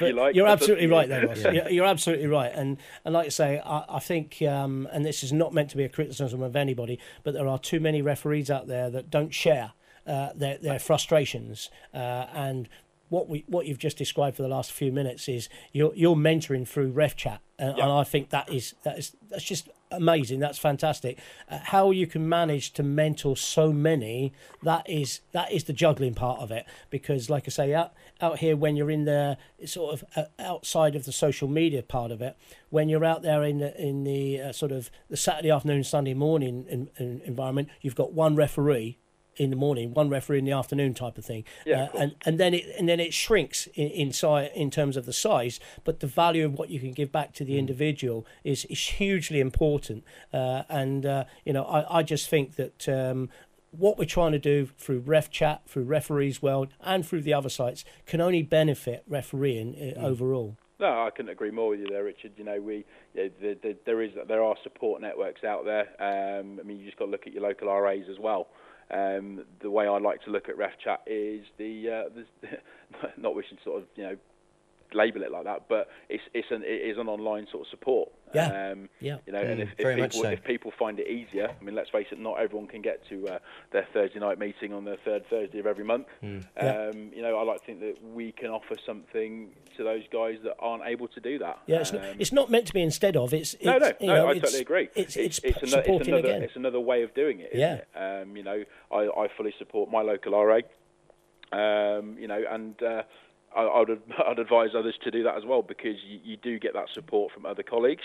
you 0.00 0.12
like, 0.12 0.34
you're 0.34 0.46
that's 0.46 0.62
up 0.62 0.66
to 0.66 0.72
absolutely 0.72 0.86
right 0.88 1.08
there, 1.08 1.26
Ross. 1.26 1.42
You're, 1.42 1.68
you're 1.70 1.86
absolutely 1.86 2.26
right, 2.26 2.52
and 2.54 2.78
and 3.04 3.14
like 3.14 3.26
I 3.26 3.30
say, 3.30 3.60
I, 3.64 3.84
I 3.88 3.98
think, 3.98 4.42
um, 4.42 4.88
and 4.92 5.04
this 5.04 5.22
is 5.22 5.32
not 5.32 5.52
meant 5.54 5.70
to 5.70 5.76
be 5.76 5.84
a 5.84 5.88
criticism 5.88 6.42
of 6.42 6.56
anybody, 6.56 6.98
but 7.24 7.34
there 7.34 7.46
are 7.48 7.58
too 7.58 7.80
many 7.80 8.02
referees 8.02 8.50
out 8.50 8.66
there 8.66 8.90
that 8.90 9.10
don't 9.10 9.32
share 9.34 9.72
uh, 10.06 10.30
their 10.34 10.58
their 10.58 10.78
frustrations. 10.78 11.70
Uh, 11.94 12.26
and 12.34 12.68
what 13.08 13.28
we 13.28 13.44
what 13.46 13.66
you've 13.66 13.78
just 13.78 13.96
described 13.96 14.36
for 14.36 14.42
the 14.42 14.48
last 14.48 14.72
few 14.72 14.90
minutes 14.92 15.28
is 15.28 15.48
you're 15.72 15.94
you're 15.94 16.16
mentoring 16.16 16.66
through 16.66 16.90
ref 16.90 17.16
chat. 17.16 17.40
And, 17.58 17.78
Yeah. 17.78 17.84
and 17.84 17.92
i 17.92 18.04
think 18.04 18.28
that 18.30 18.52
is 18.52 18.74
that 18.82 18.98
is 18.98 19.16
that's 19.30 19.44
just 19.44 19.70
amazing. 19.90 20.40
That's 20.40 20.58
fantastic. 20.58 21.18
Uh, 21.50 21.58
how 21.62 21.90
you 21.90 22.06
can 22.06 22.28
manage 22.28 22.72
to 22.74 22.82
mentor 22.82 23.36
so 23.36 23.72
many 23.72 24.32
that 24.62 24.88
is 24.88 25.20
that 25.32 25.52
is 25.52 25.64
the 25.64 25.72
juggling 25.72 26.14
part 26.14 26.40
of 26.40 26.50
it. 26.50 26.66
Because 26.90 27.30
like 27.30 27.44
i 27.46 27.50
say 27.50 27.74
out 27.74 27.92
out 28.20 28.38
here 28.38 28.56
when 28.56 28.76
you're 28.76 28.90
in 28.90 29.04
the 29.04 29.36
sort 29.64 29.94
of 29.94 30.04
uh, 30.16 30.24
outside 30.38 30.96
of 30.96 31.04
the 31.04 31.12
social 31.12 31.48
media 31.48 31.82
part 31.82 32.10
of 32.10 32.22
it 32.22 32.36
when 32.70 32.88
you're 32.88 33.04
out 33.04 33.22
there 33.22 33.42
in 33.42 33.58
the 33.58 33.78
in 33.80 34.04
the 34.04 34.40
uh, 34.40 34.52
sort 34.52 34.72
of 34.72 34.90
the 35.10 35.16
saturday 35.16 35.50
afternoon 35.50 35.84
sunday 35.84 36.14
morning 36.14 36.64
in, 36.68 36.88
in 36.98 37.20
environment 37.24 37.68
you've 37.80 37.94
got 37.94 38.12
one 38.12 38.34
referee 38.34 38.98
in 39.36 39.50
the 39.50 39.56
morning, 39.56 39.92
one 39.94 40.08
referee 40.08 40.38
in 40.38 40.44
the 40.44 40.52
afternoon, 40.52 40.94
type 40.94 41.18
of 41.18 41.24
thing. 41.24 41.44
Yeah, 41.64 41.84
Uh, 41.84 41.88
course. 41.88 42.02
and 42.02 42.14
and 42.24 42.38
then 42.40 42.54
it 42.54 42.64
and 42.78 42.88
then 42.88 43.00
it 43.00 43.12
shrinks 43.14 43.66
in, 43.74 43.88
in 43.88 44.12
size 44.12 44.50
in 44.54 44.70
terms 44.70 44.96
of 44.96 45.06
the 45.06 45.12
size, 45.12 45.60
but 45.84 46.00
the 46.00 46.06
value 46.06 46.44
of 46.44 46.54
what 46.58 46.70
you 46.70 46.80
can 46.80 46.92
give 46.92 47.12
back 47.12 47.32
to 47.34 47.44
Mm. 47.44 47.46
the 47.48 47.58
individual 47.58 48.26
is 48.44 48.64
is 48.66 48.80
hugely 48.98 49.40
important. 49.40 50.04
Uh, 50.32 50.62
and 50.68 51.04
uh, 51.06 51.24
you 51.44 51.52
know, 51.52 51.64
I, 51.64 51.98
I 51.98 52.02
just 52.02 52.28
think 52.28 52.56
that. 52.56 52.88
Um, 52.88 53.28
what 53.72 53.98
we're 53.98 54.06
trying 54.06 54.32
to 54.32 54.38
do 54.38 54.70
through 54.78 55.00
Ref 55.00 55.28
Chat, 55.30 55.60
through 55.66 55.82
Referees 55.82 56.40
World, 56.40 56.68
and 56.80 57.04
through 57.04 57.20
the 57.20 57.34
other 57.34 57.50
sites 57.50 57.84
can 58.06 58.22
only 58.22 58.42
benefit 58.42 59.02
refereeing 59.06 59.74
uh, 59.74 60.00
Mm. 60.00 60.04
overall. 60.04 60.56
No, 60.80 60.86
I 61.06 61.10
couldn't 61.10 61.30
agree 61.30 61.50
more 61.50 61.68
with 61.70 61.80
you 61.80 61.86
there, 61.90 62.04
Richard. 62.04 62.32
You 62.38 62.44
know, 62.44 62.58
we 62.60 62.86
yeah, 63.14 63.28
the, 63.40 63.54
the, 63.62 63.76
there 63.84 64.00
is 64.00 64.12
there 64.28 64.42
are 64.42 64.56
support 64.62 65.02
networks 65.02 65.44
out 65.44 65.66
there. 65.66 65.88
Um, 66.00 66.58
I 66.58 66.62
mean, 66.62 66.78
you 66.78 66.86
just 66.86 66.96
got 66.98 67.06
to 67.06 67.10
look 67.10 67.26
at 67.26 67.34
your 67.34 67.42
local 67.42 67.68
RAs 67.68 68.08
as 68.10 68.18
well. 68.18 68.48
Um, 68.90 69.44
the 69.62 69.70
way 69.70 69.86
I 69.86 69.98
like 69.98 70.22
to 70.24 70.30
look 70.30 70.48
at 70.48 70.56
Ref 70.56 70.72
Chat 70.82 71.00
is 71.06 71.44
the, 71.58 72.06
uh, 72.06 72.08
the 72.14 72.48
not 73.20 73.34
wishing 73.34 73.56
to 73.58 73.64
sort 73.64 73.82
of 73.82 73.88
you 73.96 74.04
know 74.04 74.16
label 74.94 75.22
it 75.22 75.32
like 75.32 75.44
that, 75.44 75.68
but 75.68 75.88
it's 76.08 76.22
it's 76.34 76.48
an 76.50 76.62
it 76.64 76.90
is 76.90 76.98
an 76.98 77.08
online 77.08 77.46
sort 77.50 77.66
of 77.66 77.70
support. 77.70 78.10
Yeah. 78.36 78.70
Um, 78.72 78.88
Yeah. 79.00 79.18
You 79.26 79.32
know, 79.32 79.40
and 79.40 79.60
Mm, 79.60 79.62
if, 79.64 79.68
if 79.72 79.78
very 79.78 79.96
much 79.96 80.12
people 80.12 80.22
so. 80.24 80.30
if 80.30 80.44
people 80.44 80.72
find 80.78 80.98
it 81.00 81.08
easier, 81.08 81.48
I 81.60 81.64
mean, 81.64 81.74
let's 81.74 81.90
face 81.90 82.06
it, 82.12 82.18
not 82.18 82.38
everyone 82.40 82.68
can 82.68 82.82
get 82.82 83.06
to 83.08 83.26
uh, 83.28 83.38
their 83.72 83.86
Thursday 83.92 84.18
night 84.20 84.38
meeting 84.38 84.72
on 84.72 84.84
the 84.84 84.96
third 85.04 85.24
Thursday 85.28 85.58
of 85.58 85.66
every 85.66 85.84
month. 85.84 86.06
Mm. 86.22 86.44
Yeah. 86.56 86.90
Um, 86.94 87.10
you 87.14 87.22
know, 87.22 87.36
I 87.38 87.42
like 87.42 87.60
to 87.60 87.66
think 87.66 87.80
that 87.80 87.96
we 88.14 88.32
can 88.32 88.50
offer 88.50 88.76
something 88.84 89.50
to 89.76 89.84
those 89.84 90.04
guys 90.12 90.38
that 90.44 90.56
aren't 90.58 90.84
able 90.86 91.08
to 91.08 91.20
do 91.20 91.38
that. 91.38 91.58
Yeah, 91.66 91.80
it's, 91.80 91.92
Um, 91.92 92.00
it's 92.18 92.32
not 92.32 92.50
meant 92.50 92.66
to 92.68 92.72
be 92.72 92.82
instead 92.82 93.16
of. 93.16 93.34
It's, 93.34 93.54
it's 93.54 93.64
no, 93.64 93.78
no, 93.78 93.92
you 94.00 94.06
no. 94.06 94.14
know, 94.14 94.26
I 94.28 94.30
it's- 94.32 94.42
totally 94.42 94.62
agree. 94.62 94.88
It's 94.94 95.16
it's, 95.16 95.38
it's, 95.40 95.56
another, 95.62 95.78
it's 95.78 95.86
supporting 95.86 96.08
another, 96.14 96.28
again. 96.28 96.42
it's 96.42 96.56
another 96.56 96.80
way 96.80 97.02
of 97.02 97.12
doing 97.14 97.40
it. 97.40 97.50
Yeah. 97.54 97.74
It? 97.74 97.88
Um, 97.94 98.36
you 98.36 98.42
know, 98.42 98.64
I, 98.90 98.96
I 99.08 99.28
fully 99.36 99.54
support 99.58 99.90
my 99.90 100.02
local 100.02 100.32
RA. 100.32 100.60
Um, 101.52 102.16
you 102.18 102.26
know, 102.26 102.42
and 102.50 102.80
uh, 102.82 103.02
I, 103.56 103.62
I 103.62 103.78
would 103.80 103.90
I'd 104.28 104.38
advise 104.38 104.70
others 104.76 104.94
to 105.04 105.10
do 105.10 105.22
that 105.24 105.36
as 105.36 105.44
well 105.44 105.62
because 105.62 105.96
you, 106.06 106.20
you 106.22 106.36
do 106.36 106.58
get 106.58 106.74
that 106.74 106.88
support 106.94 107.32
from 107.32 107.46
other 107.46 107.62
colleagues. 107.62 108.04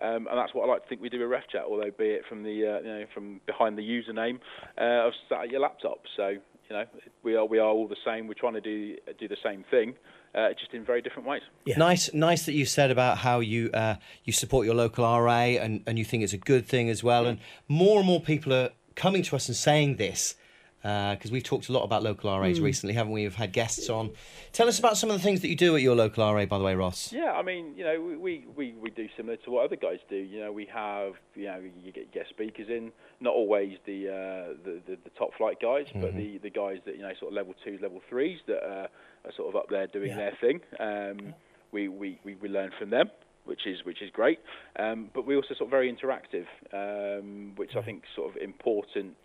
Um, 0.00 0.28
and 0.28 0.38
that's 0.38 0.54
what 0.54 0.68
I 0.68 0.72
like 0.72 0.82
to 0.82 0.88
think 0.88 1.00
we 1.00 1.08
do 1.08 1.18
with 1.18 1.28
Ref 1.28 1.48
Chat, 1.50 1.64
although 1.68 1.90
be 1.90 2.06
it 2.06 2.22
from 2.28 2.44
the 2.44 2.50
uh, 2.66 2.80
you 2.80 2.88
know 2.88 3.04
from 3.12 3.40
behind 3.46 3.76
the 3.76 3.82
username 3.82 4.38
uh, 4.80 5.08
of 5.08 5.12
sat 5.28 5.42
at 5.42 5.50
your 5.50 5.60
laptop. 5.60 6.02
So 6.16 6.28
you 6.28 6.40
know 6.70 6.84
we 7.22 7.34
are 7.34 7.44
we 7.44 7.58
are 7.58 7.68
all 7.68 7.88
the 7.88 7.96
same. 8.04 8.28
We're 8.28 8.34
trying 8.34 8.54
to 8.54 8.60
do 8.60 8.96
do 9.18 9.26
the 9.26 9.36
same 9.42 9.64
thing, 9.70 9.94
uh, 10.34 10.50
just 10.50 10.72
in 10.72 10.84
very 10.84 11.02
different 11.02 11.26
ways. 11.26 11.42
Yeah. 11.64 11.78
Nice, 11.78 12.12
nice 12.14 12.46
that 12.46 12.52
you 12.52 12.64
said 12.64 12.92
about 12.92 13.18
how 13.18 13.40
you 13.40 13.70
uh, 13.74 13.96
you 14.24 14.32
support 14.32 14.66
your 14.66 14.76
local 14.76 15.04
RA 15.04 15.40
and, 15.40 15.82
and 15.86 15.98
you 15.98 16.04
think 16.04 16.22
it's 16.22 16.32
a 16.32 16.38
good 16.38 16.66
thing 16.66 16.88
as 16.88 17.02
well. 17.02 17.26
And 17.26 17.40
more 17.66 17.98
and 17.98 18.06
more 18.06 18.20
people 18.20 18.52
are 18.52 18.70
coming 18.94 19.22
to 19.22 19.36
us 19.36 19.48
and 19.48 19.56
saying 19.56 19.96
this 19.96 20.36
because 20.82 21.30
we've 21.32 21.42
talked 21.42 21.68
a 21.68 21.72
lot 21.72 21.82
about 21.84 22.02
local 22.02 22.30
RAs 22.38 22.60
recently, 22.60 22.94
haven't 22.94 23.12
we? 23.12 23.22
We've 23.22 23.34
had 23.34 23.52
guests 23.52 23.88
on. 23.90 24.10
Tell 24.52 24.68
us 24.68 24.78
about 24.78 24.96
some 24.96 25.10
of 25.10 25.16
the 25.16 25.22
things 25.22 25.40
that 25.40 25.48
you 25.48 25.56
do 25.56 25.74
at 25.76 25.82
your 25.82 25.96
local 25.96 26.32
RA, 26.32 26.46
by 26.46 26.56
the 26.58 26.64
way, 26.64 26.74
Ross. 26.74 27.12
Yeah, 27.12 27.32
I 27.32 27.42
mean, 27.42 27.74
you 27.76 27.84
know, 27.84 28.00
we, 28.00 28.16
we, 28.16 28.44
we, 28.56 28.72
we 28.80 28.90
do 28.90 29.08
similar 29.16 29.36
to 29.38 29.50
what 29.50 29.64
other 29.64 29.76
guys 29.76 29.98
do. 30.08 30.16
You 30.16 30.40
know, 30.40 30.52
we 30.52 30.66
have, 30.72 31.14
you 31.34 31.46
know, 31.46 31.60
you 31.82 31.90
get 31.92 32.12
guest 32.12 32.30
speakers 32.30 32.68
in, 32.68 32.92
not 33.20 33.34
always 33.34 33.76
the 33.86 34.08
uh, 34.08 34.54
the, 34.64 34.80
the, 34.86 34.98
the 35.04 35.10
top 35.18 35.30
flight 35.36 35.58
guys, 35.60 35.86
but 35.94 36.14
the, 36.14 36.38
the 36.38 36.50
guys 36.50 36.78
that, 36.86 36.96
you 36.96 37.02
know, 37.02 37.12
sort 37.18 37.32
of 37.32 37.36
level 37.36 37.54
two, 37.64 37.78
level 37.82 38.00
threes 38.08 38.38
that 38.46 38.62
uh, 38.64 38.86
are 39.26 39.32
sort 39.36 39.48
of 39.48 39.56
up 39.56 39.68
there 39.70 39.86
doing 39.88 40.10
Yeah. 40.10 40.16
their 40.16 40.38
thing. 40.40 40.60
Um, 40.78 41.34
we, 41.72 41.88
we, 41.88 42.18
we, 42.24 42.34
we 42.36 42.48
learn 42.48 42.70
from 42.78 42.90
them. 42.90 43.10
Which 43.44 43.66
is 43.66 43.78
which 43.86 44.02
is 44.02 44.10
great, 44.10 44.40
um, 44.78 45.08
but 45.14 45.24
we 45.26 45.34
also 45.34 45.54
sort 45.54 45.68
of 45.68 45.70
very 45.70 45.90
interactive, 45.90 46.44
um, 46.74 47.52
which 47.56 47.76
I 47.76 47.80
think 47.80 48.02
is 48.02 48.10
sort 48.14 48.28
of 48.36 48.42
important. 48.42 49.16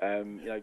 Um, 0.00 0.38
you 0.40 0.46
know, 0.50 0.60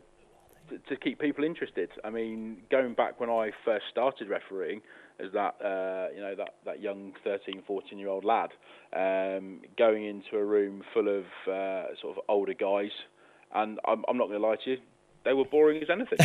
to, 0.69 0.77
to 0.89 0.95
keep 0.95 1.19
people 1.19 1.43
interested. 1.43 1.89
I 2.03 2.09
mean, 2.09 2.57
going 2.71 2.93
back 2.93 3.19
when 3.19 3.29
I 3.29 3.51
first 3.65 3.85
started 3.91 4.29
refereeing 4.29 4.81
as 5.19 5.31
that 5.33 5.55
uh, 5.63 6.07
you 6.15 6.21
know 6.21 6.35
that, 6.35 6.55
that 6.65 6.81
young 6.81 7.13
13, 7.23 7.61
14 7.67 7.99
year 7.99 8.09
old 8.09 8.25
lad, 8.25 8.49
um, 8.95 9.61
going 9.77 10.05
into 10.05 10.37
a 10.37 10.43
room 10.43 10.83
full 10.93 11.07
of 11.07 11.25
uh, 11.47 11.93
sort 12.01 12.17
of 12.17 12.23
older 12.27 12.53
guys, 12.53 12.91
and 13.53 13.79
I'm, 13.87 14.03
I'm 14.07 14.17
not 14.17 14.27
going 14.27 14.41
to 14.41 14.47
lie 14.47 14.55
to 14.65 14.71
you. 14.71 14.77
They 15.23 15.33
were 15.33 15.45
boring 15.45 15.81
as 15.81 15.89
anything. 15.89 16.17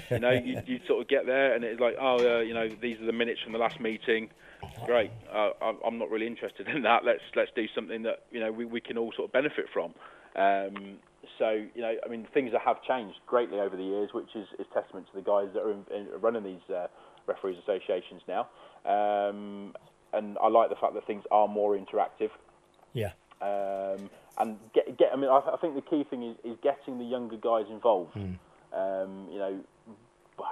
you 0.10 0.18
know, 0.18 0.30
you, 0.30 0.62
you 0.66 0.80
sort 0.86 1.02
of 1.02 1.08
get 1.08 1.26
there 1.26 1.54
and 1.54 1.62
it's 1.62 1.78
like, 1.78 1.96
oh, 2.00 2.38
uh, 2.38 2.40
you 2.40 2.54
know, 2.54 2.70
these 2.80 2.98
are 2.98 3.04
the 3.04 3.12
minutes 3.12 3.40
from 3.42 3.52
the 3.52 3.58
last 3.58 3.78
meeting. 3.80 4.30
Great. 4.86 5.10
Uh, 5.30 5.50
I'm- 5.60 5.78
I'm 5.84 5.98
not 5.98 6.08
really 6.10 6.26
interested 6.26 6.66
in 6.68 6.82
that. 6.82 7.04
Let's 7.04 7.20
let's 7.36 7.50
do 7.54 7.66
something 7.74 8.02
that 8.04 8.22
you 8.30 8.40
know 8.40 8.50
we, 8.52 8.64
we 8.64 8.80
can 8.80 8.96
all 8.96 9.12
sort 9.12 9.28
of 9.28 9.32
benefit 9.32 9.66
from. 9.72 9.92
Um, 10.36 10.98
so 11.38 11.50
you 11.74 11.82
know, 11.82 11.94
I 12.04 12.08
mean, 12.08 12.26
things 12.32 12.52
have 12.64 12.82
changed 12.82 13.18
greatly 13.26 13.60
over 13.60 13.76
the 13.76 13.82
years, 13.82 14.10
which 14.12 14.34
is, 14.34 14.46
is 14.58 14.66
testament 14.72 15.06
to 15.06 15.14
the 15.14 15.22
guys 15.22 15.48
that 15.54 15.62
are 15.62 15.72
in, 15.72 15.84
in, 15.94 16.08
running 16.20 16.44
these 16.44 16.74
uh, 16.74 16.86
referees 17.26 17.58
associations 17.62 18.22
now. 18.28 18.48
Um, 18.84 19.74
and 20.12 20.36
I 20.42 20.48
like 20.48 20.70
the 20.70 20.76
fact 20.76 20.94
that 20.94 21.06
things 21.06 21.24
are 21.30 21.48
more 21.48 21.76
interactive. 21.76 22.30
yeah. 22.92 23.12
Um, 23.42 24.10
and 24.38 24.58
get, 24.74 24.98
get, 24.98 25.08
I 25.12 25.16
mean, 25.16 25.30
I, 25.30 25.40
I 25.52 25.56
think 25.60 25.74
the 25.74 25.82
key 25.82 26.04
thing 26.08 26.22
is, 26.22 26.36
is 26.44 26.58
getting 26.62 26.98
the 26.98 27.04
younger 27.04 27.36
guys 27.36 27.66
involved. 27.70 28.14
Um, 28.72 29.28
you 29.30 29.38
know, 29.38 29.60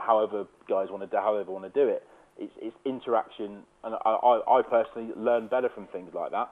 however 0.06 0.46
guys 0.68 0.88
want 0.90 1.02
to 1.02 1.06
do, 1.06 1.16
however 1.16 1.50
want 1.50 1.64
to 1.64 1.70
do 1.70 1.88
it, 1.88 2.02
it's, 2.38 2.52
it's 2.60 2.76
interaction, 2.84 3.62
and 3.84 3.94
I, 4.04 4.10
I, 4.10 4.58
I 4.58 4.62
personally 4.62 5.12
learn 5.16 5.48
better 5.48 5.68
from 5.68 5.86
things 5.88 6.10
like 6.14 6.30
that, 6.30 6.50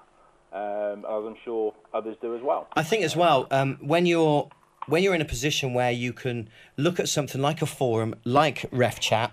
um, 0.53 1.05
as 1.05 1.25
I'm 1.25 1.37
sure 1.45 1.75
others 1.93 2.17
do 2.21 2.35
as 2.37 2.43
well. 2.43 2.69
I 2.75 2.83
think 2.83 3.05
as 3.05 3.17
well 3.17 3.47
um, 3.51 3.79
when 3.81 4.07
you're 4.07 4.49
when 4.87 5.03
you're 5.03 5.15
in 5.15 5.21
a 5.21 5.27
position 5.27 5.75
where 5.75 5.91
you 5.91 6.13
can 6.13 6.49
look 6.77 7.01
at 7.01 7.09
something 7.09 7.41
like 7.41 7.61
a 7.63 7.67
forum, 7.67 8.15
like 8.25 8.67
Ref 8.71 9.01
Chat, 9.01 9.33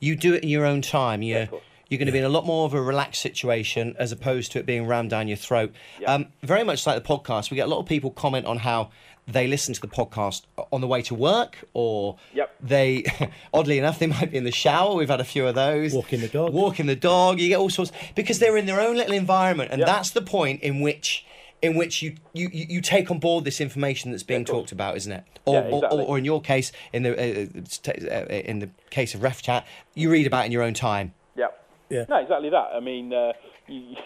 you 0.00 0.16
do 0.16 0.34
it 0.34 0.42
in 0.42 0.48
your 0.48 0.66
own 0.66 0.82
time. 0.82 1.22
You're 1.22 1.46
course. 1.46 1.62
you're 1.88 1.98
going 1.98 2.06
to 2.06 2.12
be 2.12 2.18
in 2.18 2.24
a 2.24 2.28
lot 2.28 2.44
more 2.44 2.66
of 2.66 2.74
a 2.74 2.82
relaxed 2.82 3.22
situation 3.22 3.94
as 3.98 4.12
opposed 4.12 4.52
to 4.52 4.58
it 4.58 4.66
being 4.66 4.86
rammed 4.86 5.10
down 5.10 5.28
your 5.28 5.36
throat. 5.36 5.72
Yeah. 6.00 6.12
Um, 6.12 6.26
very 6.42 6.64
much 6.64 6.86
like 6.86 7.02
the 7.02 7.08
podcast, 7.08 7.50
we 7.50 7.54
get 7.56 7.66
a 7.66 7.70
lot 7.70 7.78
of 7.78 7.86
people 7.86 8.10
comment 8.10 8.46
on 8.46 8.58
how 8.58 8.90
they 9.26 9.46
listen 9.46 9.74
to 9.74 9.80
the 9.80 9.88
podcast 9.88 10.42
on 10.72 10.80
the 10.80 10.86
way 10.86 11.02
to 11.02 11.14
work, 11.14 11.64
or 11.74 12.16
Yep. 12.34 12.47
They, 12.68 13.04
oddly 13.54 13.78
enough, 13.78 13.98
they 13.98 14.06
might 14.06 14.30
be 14.30 14.36
in 14.38 14.44
the 14.44 14.52
shower. 14.52 14.94
We've 14.94 15.08
had 15.08 15.20
a 15.20 15.24
few 15.24 15.46
of 15.46 15.54
those. 15.54 15.92
Walking 15.94 16.20
the 16.20 16.28
dog. 16.28 16.52
Walking 16.52 16.86
the 16.86 16.96
dog. 16.96 17.40
You 17.40 17.48
get 17.48 17.58
all 17.58 17.70
sorts 17.70 17.92
because 18.14 18.38
they're 18.38 18.56
in 18.56 18.66
their 18.66 18.80
own 18.80 18.96
little 18.96 19.14
environment, 19.14 19.70
and 19.72 19.80
Yep. 19.80 19.86
that's 19.86 20.10
the 20.10 20.22
point 20.22 20.62
in 20.62 20.80
which 20.80 21.24
in 21.60 21.74
which 21.76 22.02
you, 22.02 22.14
you, 22.32 22.48
you 22.52 22.66
you 22.68 22.80
take 22.80 23.10
on 23.10 23.18
board 23.18 23.44
this 23.44 23.60
information 23.60 24.12
that's 24.12 24.22
being 24.22 24.42
of 24.42 24.46
course. 24.46 24.60
talked 24.60 24.72
about, 24.72 24.96
isn't 24.96 25.10
it? 25.12 25.24
Or, 25.44 25.54
Yeah, 25.54 25.60
exactly. 25.76 25.98
or, 26.04 26.06
or 26.06 26.18
in 26.18 26.24
your 26.24 26.40
case, 26.40 26.70
in 26.92 27.02
the 27.02 27.12
uh, 27.12 27.90
uh, 27.90 28.26
in 28.28 28.60
the 28.60 28.70
case 28.90 29.14
of 29.14 29.22
Ref 29.24 29.42
Chat, 29.42 29.66
you 29.94 30.08
read 30.10 30.26
about 30.26 30.42
it 30.42 30.46
in 30.46 30.52
your 30.52 30.62
own 30.62 30.74
time. 30.74 31.14
Yeah. 31.36 31.48
Yeah. 31.90 32.04
No, 32.08 32.16
exactly 32.18 32.50
that. 32.50 32.70
I 32.74 32.80
mean, 32.80 33.12
uh, 33.12 33.32
you, 33.66 33.96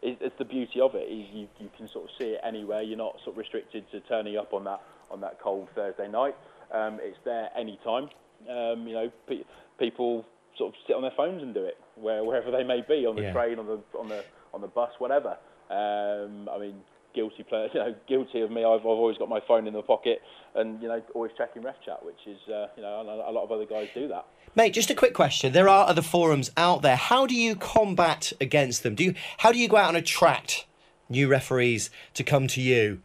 it's, 0.00 0.20
it's 0.22 0.38
the 0.38 0.44
beauty 0.46 0.80
of 0.80 0.94
it 0.94 1.06
is 1.08 1.26
you, 1.32 1.48
you 1.60 1.70
can 1.76 1.86
sort 1.88 2.04
of 2.06 2.10
see 2.18 2.30
it 2.30 2.40
anywhere. 2.42 2.82
You're 2.82 2.96
not 2.98 3.16
sort 3.24 3.34
of 3.34 3.38
restricted 3.38 3.90
to 3.90 4.00
turning 4.00 4.36
up 4.38 4.52
on 4.54 4.64
that 4.64 4.80
on 5.10 5.20
that 5.20 5.38
cold 5.40 5.68
Thursday 5.74 6.08
night. 6.08 6.34
Um, 6.72 6.98
it's 7.02 7.18
there 7.24 7.48
anytime. 7.56 8.08
Um, 8.48 8.86
you 8.88 8.94
know, 8.94 9.10
pe- 9.28 9.44
people 9.78 10.24
sort 10.58 10.74
of 10.74 10.80
sit 10.86 10.96
on 10.96 11.02
their 11.02 11.12
phones 11.16 11.42
and 11.42 11.54
do 11.54 11.64
it 11.64 11.76
where, 11.96 12.24
wherever 12.24 12.50
they 12.50 12.64
may 12.64 12.82
be 12.86 13.06
on 13.06 13.16
the 13.16 13.22
Yeah. 13.22 13.32
train, 13.32 13.58
on 13.58 13.66
the 13.66 13.80
on 13.98 14.08
the 14.08 14.24
on 14.54 14.60
the 14.60 14.66
bus, 14.68 14.90
whatever. 14.98 15.36
Um, 15.70 16.48
I 16.50 16.58
mean, 16.58 16.74
guilty 17.14 17.42
player, 17.42 17.68
you 17.74 17.80
know, 17.80 17.94
guilty 18.08 18.40
of 18.40 18.50
me. 18.50 18.64
I've, 18.64 18.80
I've 18.80 18.86
always 18.86 19.16
got 19.18 19.28
my 19.28 19.40
phone 19.46 19.66
in 19.66 19.72
the 19.74 19.82
pocket 19.82 20.20
and 20.54 20.80
you 20.82 20.88
know 20.88 21.02
always 21.14 21.32
checking 21.38 21.62
ref 21.62 21.76
chat, 21.84 22.04
which 22.04 22.18
is 22.26 22.38
uh, 22.48 22.66
you 22.76 22.82
know 22.82 23.00
a 23.00 23.30
a 23.30 23.32
lot 23.32 23.44
of 23.44 23.52
other 23.52 23.66
guys 23.66 23.88
do 23.94 24.08
that. 24.08 24.26
Mate, 24.54 24.74
just 24.74 24.90
a 24.90 24.94
quick 24.94 25.14
question. 25.14 25.52
There 25.52 25.68
are 25.68 25.86
other 25.88 26.02
forums 26.02 26.50
out 26.58 26.82
there. 26.82 26.96
How 26.96 27.26
do 27.26 27.34
you 27.34 27.56
combat 27.56 28.32
against 28.40 28.82
them? 28.82 28.94
Do 28.94 29.04
you 29.04 29.14
how 29.38 29.52
do 29.52 29.58
you 29.58 29.68
go 29.68 29.76
out 29.76 29.88
and 29.88 29.96
attract 29.96 30.66
new 31.08 31.28
referees 31.28 31.90
to 32.14 32.22
come 32.24 32.46
to 32.48 32.60
you? 32.60 33.00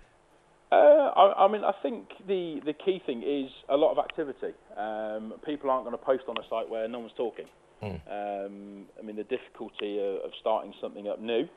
Uh, 0.72 0.76
I, 0.76 1.46
I 1.46 1.48
mean, 1.52 1.64
I 1.64 1.72
think 1.82 2.10
the, 2.28 2.60
the 2.66 2.74
key 2.74 3.02
thing 3.06 3.24
is 3.24 3.50
a 3.70 3.78
lot 3.78 3.92
of 3.92 4.00
activity. 4.00 4.54
Um, 4.76 5.34
people 5.46 5.70
aren't 5.70 5.86
going 5.86 5.98
to 5.98 6.04
post 6.04 6.24
on 6.28 6.36
a 6.38 6.48
site 6.50 6.70
where 6.70 6.88
no 6.88 7.00
one's 7.00 7.14
talking. 7.16 7.46
Um, 8.10 8.86
I 9.00 9.06
mean, 9.06 9.16
the 9.16 9.24
difficulty 9.24 10.00
of, 10.00 10.26
of 10.26 10.32
starting 10.42 10.74
something 10.82 11.08
up 11.08 11.22
new 11.22 11.48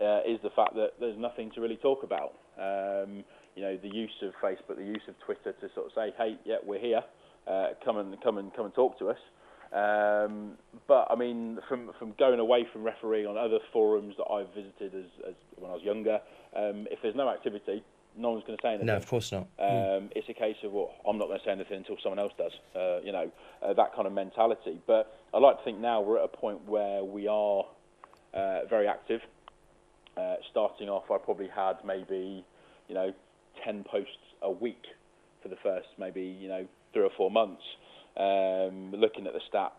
uh, 0.00 0.20
is 0.26 0.38
the 0.42 0.50
fact 0.54 0.74
that 0.74 0.92
there's 1.00 1.18
nothing 1.18 1.50
to 1.54 1.60
really 1.60 1.76
talk 1.76 2.04
about. 2.04 2.34
Um, 2.58 3.24
you 3.56 3.62
know, 3.62 3.76
the 3.76 3.88
use 3.88 4.12
of 4.22 4.32
Facebook, 4.42 4.76
the 4.76 4.84
use 4.84 5.02
of 5.08 5.14
Twitter 5.24 5.52
to 5.52 5.68
sort 5.74 5.86
of 5.86 5.92
say, 5.94 6.12
"Hey, 6.16 6.36
yeah, 6.44 6.56
we're 6.64 6.80
here. 6.80 7.02
Uh, 7.46 7.68
come 7.84 7.98
and 7.98 8.14
come 8.22 8.38
and 8.38 8.54
come 8.54 8.66
and 8.66 8.74
talk 8.74 8.98
to 8.98 9.08
us." 9.10 9.18
Um, 9.72 10.58
but 10.86 11.08
I 11.10 11.16
mean, 11.16 11.58
from 11.68 11.90
from 11.98 12.14
going 12.18 12.40
away 12.40 12.66
from 12.72 12.82
refereeing 12.82 13.26
on 13.26 13.38
other 13.38 13.58
forums 13.72 14.14
that 14.18 14.30
I've 14.30 14.48
visited 14.54 14.94
as, 14.94 15.10
as 15.28 15.34
when 15.56 15.70
I 15.70 15.74
was 15.74 15.82
younger, 15.82 16.20
um, 16.54 16.86
if 16.90 16.98
there's 17.02 17.16
no 17.16 17.28
activity, 17.28 17.82
no 18.16 18.30
one's 18.30 18.44
going 18.44 18.58
to 18.58 18.62
say 18.62 18.68
anything. 18.70 18.86
No, 18.86 18.96
of 18.96 19.06
course 19.06 19.32
not. 19.32 19.48
Um, 19.58 20.10
It's 20.14 20.28
a 20.28 20.34
case 20.34 20.56
of, 20.64 20.72
well, 20.72 20.92
I'm 21.08 21.18
not 21.18 21.28
going 21.28 21.38
to 21.38 21.44
say 21.44 21.52
anything 21.52 21.78
until 21.78 21.96
someone 22.02 22.18
else 22.18 22.32
does. 22.36 22.52
Uh, 22.74 23.00
you 23.02 23.12
know, 23.12 23.30
uh, 23.62 23.72
that 23.74 23.94
kind 23.94 24.06
of 24.06 24.12
mentality. 24.12 24.80
But 24.86 25.14
I 25.32 25.38
like 25.38 25.58
to 25.58 25.64
think 25.64 25.78
now 25.78 26.00
we're 26.00 26.18
at 26.18 26.24
a 26.24 26.36
point 26.36 26.66
where 26.66 27.04
we 27.04 27.28
are 27.28 27.64
uh, 28.34 28.60
very 28.68 28.88
active. 28.88 29.20
Uh, 30.16 30.36
starting 30.50 30.88
off, 30.88 31.10
I 31.10 31.18
probably 31.18 31.48
had 31.48 31.74
maybe, 31.84 32.44
you 32.88 32.94
know, 32.94 33.12
10 33.64 33.84
posts 33.84 34.10
a 34.42 34.50
week 34.50 34.82
for 35.42 35.48
the 35.48 35.56
first 35.62 35.88
maybe, 35.98 36.22
you 36.22 36.48
know, 36.48 36.66
three 36.92 37.02
or 37.02 37.10
four 37.16 37.30
months. 37.30 37.62
Um, 38.16 38.92
looking 38.92 39.26
at 39.26 39.32
the 39.32 39.40
stats 39.50 39.70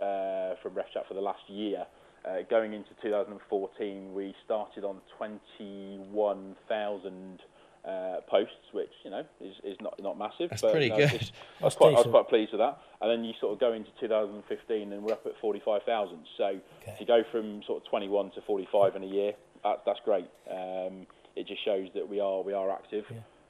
uh, 0.00 0.54
from 0.62 0.74
RefChat 0.74 1.08
for 1.08 1.14
the 1.14 1.20
last 1.20 1.42
year, 1.48 1.84
uh, 2.24 2.42
going 2.48 2.72
into 2.72 2.90
2014, 3.02 4.14
we 4.14 4.32
started 4.44 4.84
on 4.84 5.00
21,000 5.18 7.40
uh, 7.84 8.20
posts, 8.28 8.72
which 8.72 8.92
you 9.04 9.10
know 9.10 9.24
is, 9.40 9.54
is 9.64 9.76
not 9.80 10.00
not 10.00 10.18
massive. 10.18 10.50
That's 10.50 10.62
but, 10.62 10.72
pretty 10.72 10.88
good. 10.88 11.30
I 11.60 11.64
was 11.64 11.74
quite 11.74 11.94
I 11.94 11.98
was 11.98 12.06
quite 12.06 12.28
pleased 12.28 12.52
with 12.52 12.60
that. 12.60 12.78
And 13.00 13.10
then 13.10 13.24
you 13.24 13.32
sort 13.40 13.52
of 13.52 13.58
go 13.60 13.72
into 13.72 13.90
2015, 14.00 14.92
and 14.92 15.02
we're 15.02 15.12
up 15.12 15.26
at 15.26 15.32
45,000. 15.40 16.18
So 16.36 16.60
to 16.98 17.04
go 17.04 17.24
from 17.32 17.62
sort 17.66 17.82
of 17.82 17.88
21 17.90 18.30
to 18.32 18.42
45 18.42 18.94
in 18.94 19.02
a 19.02 19.06
year, 19.06 19.32
that, 19.64 19.82
that's 19.84 19.98
great. 20.04 20.28
Um, 20.48 21.06
it 21.34 21.48
just 21.48 21.64
shows 21.64 21.88
that 21.94 22.08
we 22.08 22.20
are 22.20 22.42
we 22.42 22.52
are 22.52 22.70
active. 22.70 23.04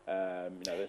Um, 0.09 0.59
you 0.64 0.73
know, 0.73 0.88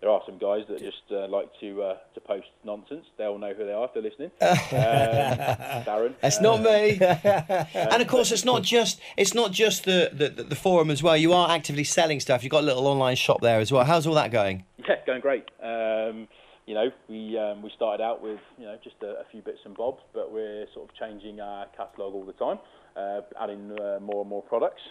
there, 0.00 0.10
are 0.10 0.22
some 0.26 0.38
guys 0.38 0.64
that 0.68 0.78
just 0.78 1.02
uh, 1.10 1.26
like 1.28 1.48
to 1.60 1.82
uh, 1.82 1.96
to 2.14 2.20
post 2.20 2.46
nonsense. 2.64 3.04
They'll 3.16 3.38
know 3.38 3.52
who 3.52 3.64
they 3.64 3.72
are 3.72 3.84
if 3.84 3.94
they're 3.94 4.02
listening. 4.02 4.30
um, 4.40 5.84
Darren. 5.84 6.14
It's 6.22 6.40
not 6.40 6.62
me. 6.62 6.98
and 7.74 8.02
of 8.02 8.08
course, 8.08 8.32
it's 8.32 8.44
not 8.44 8.62
just 8.62 9.00
it's 9.16 9.34
not 9.34 9.52
just 9.52 9.84
the, 9.84 10.10
the 10.12 10.42
the 10.42 10.56
forum 10.56 10.90
as 10.90 11.02
well. 11.02 11.16
You 11.16 11.32
are 11.32 11.50
actively 11.50 11.84
selling 11.84 12.20
stuff. 12.20 12.42
You've 12.42 12.50
got 12.50 12.62
a 12.62 12.66
little 12.66 12.86
online 12.86 13.16
shop 13.16 13.40
there 13.40 13.60
as 13.60 13.72
well. 13.72 13.84
How's 13.84 14.06
all 14.06 14.14
that 14.14 14.30
going? 14.30 14.64
Yeah, 14.78 14.96
going 15.06 15.20
great. 15.20 15.44
Um, 15.62 16.28
you 16.66 16.74
know, 16.74 16.90
we 17.08 17.38
um, 17.38 17.62
we 17.62 17.70
started 17.74 18.02
out 18.02 18.22
with 18.22 18.40
you 18.58 18.66
know 18.66 18.76
just 18.84 18.96
a, 19.02 19.20
a 19.20 19.24
few 19.30 19.40
bits 19.40 19.60
and 19.64 19.76
bobs, 19.76 20.02
but 20.12 20.30
we're 20.30 20.66
sort 20.74 20.88
of 20.88 20.94
changing 20.96 21.40
our 21.40 21.66
catalogue 21.76 22.14
all 22.14 22.24
the 22.24 22.34
time, 22.34 22.58
uh, 22.96 23.22
adding 23.40 23.72
uh, 23.80 23.98
more 24.00 24.20
and 24.20 24.28
more 24.28 24.42
products. 24.42 24.82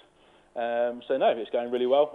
Um, 0.56 1.04
so 1.08 1.18
no, 1.18 1.30
it's 1.38 1.52
going 1.52 1.72
really 1.72 1.86
well. 1.86 2.12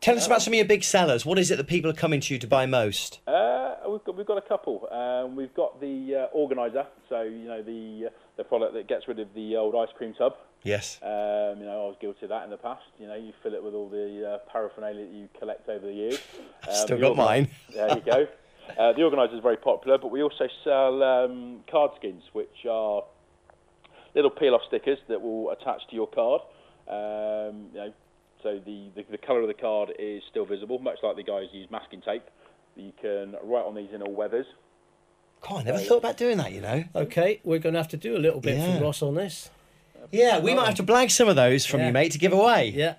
Tell 0.00 0.16
us 0.16 0.26
about 0.26 0.42
some 0.42 0.52
of 0.52 0.56
your 0.56 0.64
big 0.64 0.84
sellers. 0.84 1.26
What 1.26 1.38
is 1.38 1.50
it 1.50 1.56
that 1.56 1.66
people 1.66 1.90
are 1.90 1.94
coming 1.94 2.20
to 2.20 2.34
you 2.34 2.38
to 2.38 2.46
buy 2.46 2.66
most? 2.66 3.20
Uh, 3.26 3.74
we've 3.88 4.04
got 4.04 4.16
we've 4.16 4.26
got 4.26 4.38
a 4.38 4.48
couple. 4.48 4.88
Um, 4.92 5.34
we've 5.34 5.54
got 5.54 5.80
the 5.80 6.28
uh, 6.32 6.36
organizer, 6.36 6.86
so 7.08 7.22
you 7.22 7.48
know 7.48 7.62
the 7.62 8.06
uh, 8.06 8.10
the 8.36 8.44
product 8.44 8.74
that 8.74 8.86
gets 8.86 9.08
rid 9.08 9.18
of 9.18 9.28
the 9.34 9.56
old 9.56 9.74
ice 9.74 9.92
cream 9.96 10.14
tub. 10.16 10.34
Yes. 10.62 10.98
Um, 11.02 11.58
you 11.58 11.66
know, 11.66 11.84
I 11.84 11.88
was 11.88 11.96
guilty 12.00 12.24
of 12.24 12.28
that 12.30 12.44
in 12.44 12.50
the 12.50 12.56
past. 12.56 12.82
You 12.98 13.08
know, 13.08 13.16
you 13.16 13.32
fill 13.42 13.54
it 13.54 13.62
with 13.62 13.74
all 13.74 13.88
the 13.88 14.34
uh, 14.34 14.38
paraphernalia 14.50 15.04
that 15.06 15.12
you 15.12 15.28
collect 15.38 15.68
over 15.68 15.86
the 15.86 15.92
years. 15.92 16.20
Um, 16.68 16.74
Still 16.74 16.98
got 16.98 17.12
organi- 17.12 17.16
mine. 17.16 17.48
There 17.72 17.94
you 17.96 18.02
go. 18.02 18.26
Uh, 18.76 18.92
the 18.92 19.02
organizer 19.02 19.36
is 19.36 19.42
very 19.42 19.56
popular, 19.56 19.96
but 19.96 20.10
we 20.10 20.22
also 20.22 20.48
sell 20.64 21.02
um, 21.02 21.60
card 21.70 21.92
skins, 21.96 22.22
which 22.32 22.66
are 22.68 23.04
little 24.14 24.30
peel-off 24.30 24.62
stickers 24.66 24.98
that 25.08 25.22
will 25.22 25.50
attach 25.50 25.86
to 25.88 25.94
your 25.94 26.08
card. 26.08 26.42
Um, 26.88 27.68
you 27.72 27.78
know, 27.78 27.92
so 28.42 28.60
the, 28.64 28.90
the, 28.94 29.04
the 29.10 29.18
colour 29.18 29.40
of 29.42 29.48
the 29.48 29.54
card 29.54 29.92
is 29.98 30.22
still 30.30 30.44
visible, 30.44 30.78
much 30.78 30.98
like 31.02 31.16
the 31.16 31.22
guys 31.22 31.44
use 31.52 31.68
masking 31.70 32.00
tape. 32.00 32.22
You 32.76 32.92
can 33.00 33.34
write 33.42 33.64
on 33.66 33.74
these 33.74 33.88
in 33.92 34.02
all 34.02 34.12
weathers. 34.14 34.46
God, 35.40 35.60
I 35.60 35.62
never 35.64 35.78
thought 35.78 35.98
about 35.98 36.16
doing 36.16 36.36
that. 36.38 36.52
You 36.52 36.60
know. 36.60 36.84
Okay, 36.94 37.40
we're 37.44 37.58
going 37.58 37.72
to 37.74 37.78
have 37.80 37.88
to 37.88 37.96
do 37.96 38.16
a 38.16 38.18
little 38.18 38.40
bit 38.40 38.56
Yeah. 38.56 38.74
from 38.74 38.82
Ross 38.82 39.02
on 39.02 39.14
this. 39.14 39.50
Yeah, 40.12 40.38
we 40.38 40.54
might 40.54 40.66
have 40.66 40.76
to 40.76 40.82
blag 40.82 41.10
some 41.10 41.28
of 41.28 41.36
those 41.36 41.66
from 41.66 41.80
Yeah. 41.80 41.86
you, 41.88 41.92
mate, 41.92 42.12
to 42.12 42.18
give 42.18 42.32
away. 42.32 42.68
Yeah. 42.74 42.94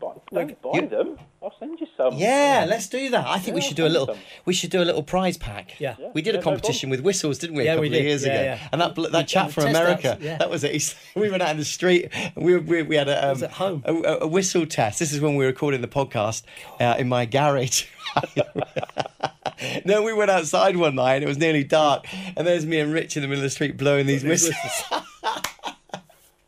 Buy, 0.00 0.12
don't 0.32 0.60
buy 0.62 0.70
you- 0.74 0.88
them. 0.88 1.18
I'll 1.42 1.52
send 1.58 1.80
you 1.80 1.86
some. 1.96 2.14
Yeah, 2.16 2.66
let's 2.68 2.88
do 2.88 3.10
that. 3.10 3.26
I 3.26 3.38
think 3.38 3.54
we 3.56 3.60
should 3.60 3.76
do 3.76 3.82
a 3.82 3.86
I'll 3.86 3.92
send 3.92 4.00
little. 4.08 4.14
some. 4.14 4.24
We 4.44 4.54
should 4.54 4.70
do 4.70 4.80
a 4.82 4.84
little 4.84 5.02
prize 5.02 5.36
pack. 5.36 5.80
Yeah. 5.80 5.96
we 6.14 6.22
did 6.22 6.34
Yeah, 6.34 6.40
a 6.40 6.44
no 6.44 6.44
competition 6.44 6.88
with 6.90 7.00
whistles, 7.00 7.38
didn't 7.38 7.56
we? 7.56 7.64
Yeah, 7.64 7.72
a 7.72 7.74
couple 7.74 7.80
we 7.82 7.86
of 7.88 7.92
did. 7.94 8.04
years 8.04 8.24
Yeah, 8.24 8.32
ago. 8.32 8.42
yeah. 8.42 8.68
And 8.72 8.80
that 8.80 8.94
bl- 8.94 9.08
that 9.08 9.26
chap 9.28 9.50
from 9.50 9.64
test 9.64 9.76
America, 9.76 10.12
outs, 10.12 10.22
yeah. 10.22 10.38
that 10.38 10.50
was 10.50 10.62
it. 10.64 10.70
He's- 10.72 10.94
we 11.16 11.30
went 11.30 11.42
out 11.42 11.50
in 11.50 11.56
the 11.56 11.64
street. 11.64 12.08
And 12.36 12.44
we 12.44 12.56
we, 12.58 12.82
we 12.82 12.96
had 12.96 13.08
a, 13.08 13.24
um, 13.24 13.30
was 13.30 13.42
at 13.42 13.52
home. 13.52 13.82
A, 13.86 13.92
a- 13.94 14.18
a 14.20 14.26
whistle 14.26 14.66
test. 14.66 14.98
This 14.98 15.12
is 15.12 15.20
when 15.20 15.32
we 15.36 15.44
were 15.44 15.50
recording 15.50 15.80
the 15.80 15.88
podcast 15.88 16.42
uh, 16.80 16.94
in 16.98 17.08
my 17.08 17.24
garage. 17.26 17.86
no, 19.84 20.02
we 20.02 20.12
went 20.12 20.30
outside 20.30 20.76
one 20.76 20.94
night. 20.94 21.14
and 21.16 21.24
It 21.24 21.28
was 21.28 21.38
nearly 21.38 21.64
dark, 21.64 22.06
and 22.36 22.46
there's 22.46 22.66
me 22.66 22.78
and 22.78 22.92
Rich 22.92 23.16
in 23.16 23.22
the 23.22 23.28
middle 23.28 23.40
of 23.42 23.46
the 23.46 23.50
street 23.50 23.76
blowing 23.76 24.06
these 24.06 24.24
whistles. 24.24 24.54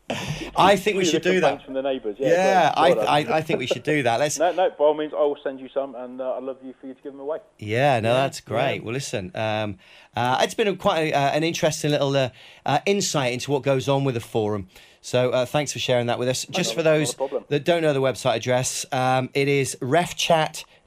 I 0.55 0.75
think 0.75 0.97
we 0.97 1.05
should 1.05 1.23
do 1.23 1.41
that. 1.41 1.65
From 1.65 1.73
the 1.73 1.81
neighbours. 1.81 2.17
Yeah, 2.19 2.29
Yeah, 2.29 2.73
I, 2.77 2.91
I. 2.91 3.37
I 3.37 3.41
think 3.41 3.59
we 3.59 3.65
should 3.65 3.83
do 3.83 4.03
that. 4.03 4.19
Let's 4.19 4.37
No, 4.39 4.51
no. 4.51 4.69
By 4.69 4.75
all 4.85 4.93
means, 4.93 5.13
I 5.13 5.21
will 5.21 5.37
send 5.43 5.59
you 5.59 5.67
some, 5.73 5.95
and 5.95 6.21
uh, 6.21 6.33
I'd 6.33 6.43
love 6.43 6.57
you 6.63 6.75
for 6.79 6.87
you 6.87 6.93
to 6.93 7.01
give 7.01 7.11
them 7.11 7.21
away. 7.21 7.39
Yeah, 7.57 7.99
no, 7.99 8.13
that's 8.13 8.39
great. 8.39 8.83
Well, 8.83 8.93
listen, 8.93 9.31
um, 9.33 9.77
uh, 10.15 10.39
it's 10.41 10.53
been 10.53 10.67
a, 10.67 10.75
quite 10.75 11.11
a, 11.11 11.13
uh, 11.13 11.19
an 11.31 11.43
interesting 11.43 11.91
little 11.91 12.15
uh, 12.15 12.29
uh, 12.65 12.79
insight 12.85 13.33
into 13.33 13.49
what 13.51 13.63
goes 13.63 13.89
on 13.89 14.03
with 14.03 14.13
the 14.15 14.21
forum. 14.21 14.67
So 15.01 15.31
uh, 15.31 15.45
thanks 15.45 15.71
for 15.71 15.79
sharing 15.79 16.07
that 16.07 16.19
with 16.19 16.27
us. 16.27 16.45
Just 16.51 16.71
not- 16.71 16.75
for 16.77 16.83
those 16.83 17.15
that 17.49 17.63
don't 17.63 17.81
know 17.81 17.93
the 17.93 18.01
website 18.01 18.35
address, 18.37 18.85
um, 18.91 19.29
it 19.33 19.47
is 19.47 19.77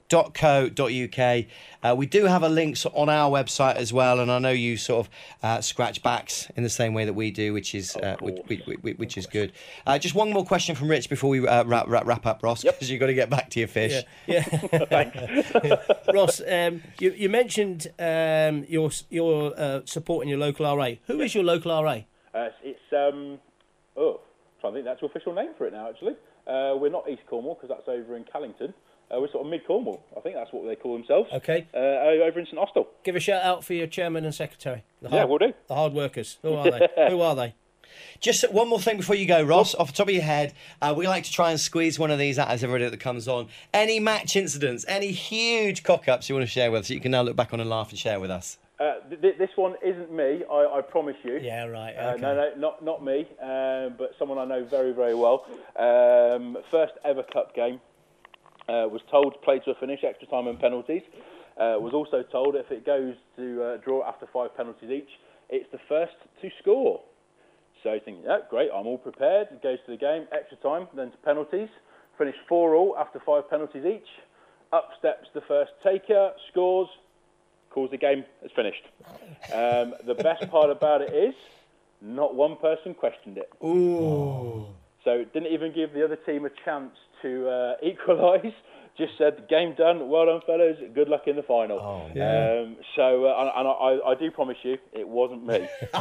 refchat.co.uk. 0.09 1.45
Uh, 1.81 1.95
we 1.95 2.05
do 2.05 2.25
have 2.25 2.43
a 2.43 2.49
link 2.49 2.77
on 2.93 3.09
our 3.09 3.31
website 3.31 3.75
as 3.75 3.93
well, 3.93 4.19
and 4.19 4.29
I 4.29 4.39
know 4.39 4.51
you 4.51 4.75
sort 4.75 5.07
of 5.07 5.13
uh, 5.41 5.61
scratch 5.61 6.03
backs 6.03 6.49
in 6.55 6.63
the 6.63 6.69
same 6.69 6.93
way 6.93 7.05
that 7.05 7.13
we 7.13 7.31
do, 7.31 7.53
which 7.53 7.73
is 7.73 7.95
uh, 7.95 8.17
which, 8.19 8.39
which, 8.47 8.65
which, 8.81 8.97
which 8.97 9.17
is 9.17 9.25
good. 9.25 9.53
Uh, 9.87 9.97
just 9.97 10.15
one 10.15 10.31
more 10.31 10.45
question 10.45 10.75
from 10.75 10.89
Rich 10.89 11.09
before 11.09 11.29
we 11.29 11.47
uh, 11.47 11.63
wrap, 11.63 11.87
wrap, 11.87 12.05
wrap 12.05 12.25
up, 12.25 12.43
Ross, 12.43 12.63
because 12.63 12.89
you've 12.89 12.99
got 12.99 13.07
to 13.07 13.13
get 13.13 13.29
back 13.29 13.49
to 13.51 13.59
your 13.59 13.69
fish. 13.69 14.03
Yeah. 14.27 14.43
yeah. 14.91 15.75
Ross, 16.13 16.41
um, 16.41 16.81
you, 16.99 17.11
you 17.11 17.29
mentioned 17.29 17.87
um, 17.97 18.65
your 18.67 18.91
your 19.09 19.57
uh, 19.57 19.81
supporting 19.85 20.29
your 20.29 20.39
local 20.39 20.65
RA. 20.75 20.91
Who 21.07 21.21
is 21.21 21.33
your 21.33 21.45
local 21.45 21.71
RA? 21.81 22.01
Uh, 22.33 22.49
it's 22.61 22.79
um, 22.91 23.39
oh, 23.95 24.19
I'm 24.19 24.61
trying 24.61 24.73
to 24.73 24.77
think 24.77 24.85
that's 24.85 24.99
the 24.99 25.05
official 25.05 25.33
name 25.33 25.51
for 25.57 25.65
it 25.65 25.71
now. 25.71 25.89
Actually, 25.89 26.15
uh, 26.45 26.75
we're 26.75 26.91
not 26.91 27.09
East 27.09 27.21
Cornwall 27.29 27.55
because 27.55 27.69
that's 27.69 27.87
over 27.87 28.17
in 28.17 28.25
Callington. 28.25 28.73
Uh, 29.11 29.19
we're 29.19 29.31
sort 29.31 29.45
of 29.45 29.49
mid 29.51 29.65
Cornwall. 29.65 30.03
I 30.15 30.19
think 30.19 30.35
that's 30.35 30.51
what 30.53 30.67
they 30.67 30.75
call 30.75 30.93
themselves. 30.93 31.29
Okay. 31.33 31.67
Uh, 31.73 31.77
over 31.77 32.39
in 32.39 32.45
St 32.45 32.57
Austell. 32.57 32.87
Give 33.03 33.15
a 33.15 33.19
shout 33.19 33.41
out 33.41 33.63
for 33.63 33.73
your 33.73 33.87
chairman 33.87 34.23
and 34.25 34.33
secretary. 34.33 34.83
The 35.01 35.09
Yeah, 35.09 35.23
we'll 35.25 35.39
do. 35.39 35.53
The 35.67 35.75
hard 35.75 35.93
workers. 35.93 36.37
Who 36.43 36.53
are 36.53 36.69
they? 36.69 36.87
Who 37.09 37.21
are 37.21 37.35
they? 37.35 37.55
Just 38.19 38.51
one 38.51 38.67
more 38.69 38.79
thing 38.79 38.97
before 38.97 39.15
you 39.15 39.25
go, 39.25 39.41
Ross. 39.41 39.73
Off 39.75 39.87
the 39.87 39.93
top 39.93 40.07
of 40.09 40.13
your 40.13 40.23
head, 40.23 40.53
uh, 40.81 40.93
we 40.95 41.07
like 41.07 41.23
to 41.23 41.31
try 41.31 41.49
and 41.51 41.59
squeeze 41.59 41.97
one 41.97 42.11
of 42.11 42.19
these 42.19 42.37
out 42.37 42.49
as 42.49 42.63
everybody 42.63 42.89
that 42.89 42.99
comes 42.99 43.27
on. 43.27 43.47
Any 43.73 43.99
match 43.99 44.35
incidents, 44.35 44.85
any 44.87 45.11
huge 45.11 45.83
cock 45.83 46.07
ups 46.07 46.29
you 46.29 46.35
want 46.35 46.45
to 46.45 46.51
share 46.51 46.69
with 46.71 46.81
us, 46.81 46.89
you 46.89 46.99
can 46.99 47.11
now 47.11 47.21
look 47.23 47.35
back 47.35 47.53
on 47.53 47.59
and 47.59 47.69
laugh 47.69 47.89
and 47.89 47.97
share 47.97 48.19
with 48.19 48.29
us. 48.29 48.57
Uh, 48.79 48.93
th- 49.09 49.21
th- 49.21 49.37
this 49.37 49.49
one 49.55 49.75
isn't 49.83 50.11
me. 50.11 50.43
I, 50.49 50.77
I 50.77 50.81
promise 50.81 51.17
you. 51.23 51.37
Yeah, 51.41 51.65
right. 51.65 51.93
Uh, 51.93 52.15
no, 52.15 52.35
no, 52.35 52.51
not 52.55 52.83
not 52.85 53.03
me, 53.03 53.27
um, 53.41 53.95
but 53.97 54.11
someone 54.17 54.37
I 54.37 54.45
know 54.45 54.63
very, 54.63 54.93
very 54.93 55.15
well. 55.15 55.45
Um, 55.75 56.57
first 56.71 56.93
ever 57.03 57.23
cup 57.23 57.53
game. 57.55 57.81
Uh, 58.69 58.87
was 58.87 59.01
told 59.09 59.33
to 59.33 59.39
play 59.39 59.57
to 59.65 59.71
a 59.71 59.75
finish, 59.75 60.01
extra 60.03 60.27
time 60.27 60.45
and 60.47 60.59
penalties. 60.59 61.01
Uh, 61.57 61.75
was 61.79 61.93
also 61.99 62.21
told 62.21 62.55
if 62.55 62.69
it 62.71 62.85
goes 62.85 63.15
to 63.35 63.63
uh, 63.63 63.77
draw 63.77 64.07
after 64.07 64.27
five 64.31 64.55
penalties 64.55 64.91
each, 64.91 65.09
it's 65.49 65.69
the 65.71 65.79
first 65.89 66.13
to 66.39 66.49
score. 66.61 67.01
So 67.83 67.97
thinking, 68.05 68.25
yeah, 68.25 68.39
great, 68.47 68.69
I'm 68.75 68.85
all 68.85 68.99
prepared. 68.99 69.47
It 69.51 69.63
goes 69.63 69.79
to 69.85 69.91
the 69.91 69.97
game, 69.97 70.27
extra 70.31 70.57
time, 70.57 70.87
then 70.93 71.09
to 71.09 71.17
penalties. 71.17 71.69
Finish 72.17 72.35
four 72.47 72.75
all 72.75 72.95
after 72.97 73.19
five 73.25 73.49
penalties 73.49 73.85
each. 73.85 74.09
Up 74.71 74.89
steps 74.99 75.29
the 75.33 75.41
first 75.41 75.71
taker, 75.83 76.33
scores, 76.51 76.89
calls 77.71 77.89
the 77.89 77.97
game 77.97 78.23
as 78.45 78.51
finished. 78.55 78.85
Um, 79.51 79.95
the 80.05 80.15
best 80.15 80.47
part 80.51 80.69
about 80.69 81.01
it 81.01 81.11
is, 81.11 81.33
not 82.01 82.35
one 82.35 82.55
person 82.57 82.93
questioned 82.93 83.37
it. 83.37 83.49
Ooh. 83.65 84.67
So 85.03 85.11
it 85.11 85.33
didn't 85.33 85.51
even 85.51 85.73
give 85.73 85.93
the 85.93 86.03
other 86.05 86.17
team 86.17 86.45
a 86.45 86.51
chance 86.63 86.93
to 87.21 87.49
uh, 87.49 87.73
equalise. 87.83 88.53
Just 88.97 89.13
said, 89.17 89.47
game 89.47 89.75
done. 89.77 90.09
Well 90.09 90.25
done, 90.25 90.41
fellas. 90.45 90.77
Good 90.93 91.07
luck 91.07 91.21
in 91.27 91.37
the 91.37 91.43
final. 91.43 91.79
Oh, 91.79 92.05
um, 92.21 92.75
so, 92.97 93.25
uh, 93.25 93.41
and, 93.41 93.49
and 93.55 93.67
I, 93.67 94.09
I 94.11 94.15
do 94.15 94.29
promise 94.29 94.57
you, 94.63 94.77
it 94.91 95.07
wasn't 95.07 95.45
me. 95.45 95.69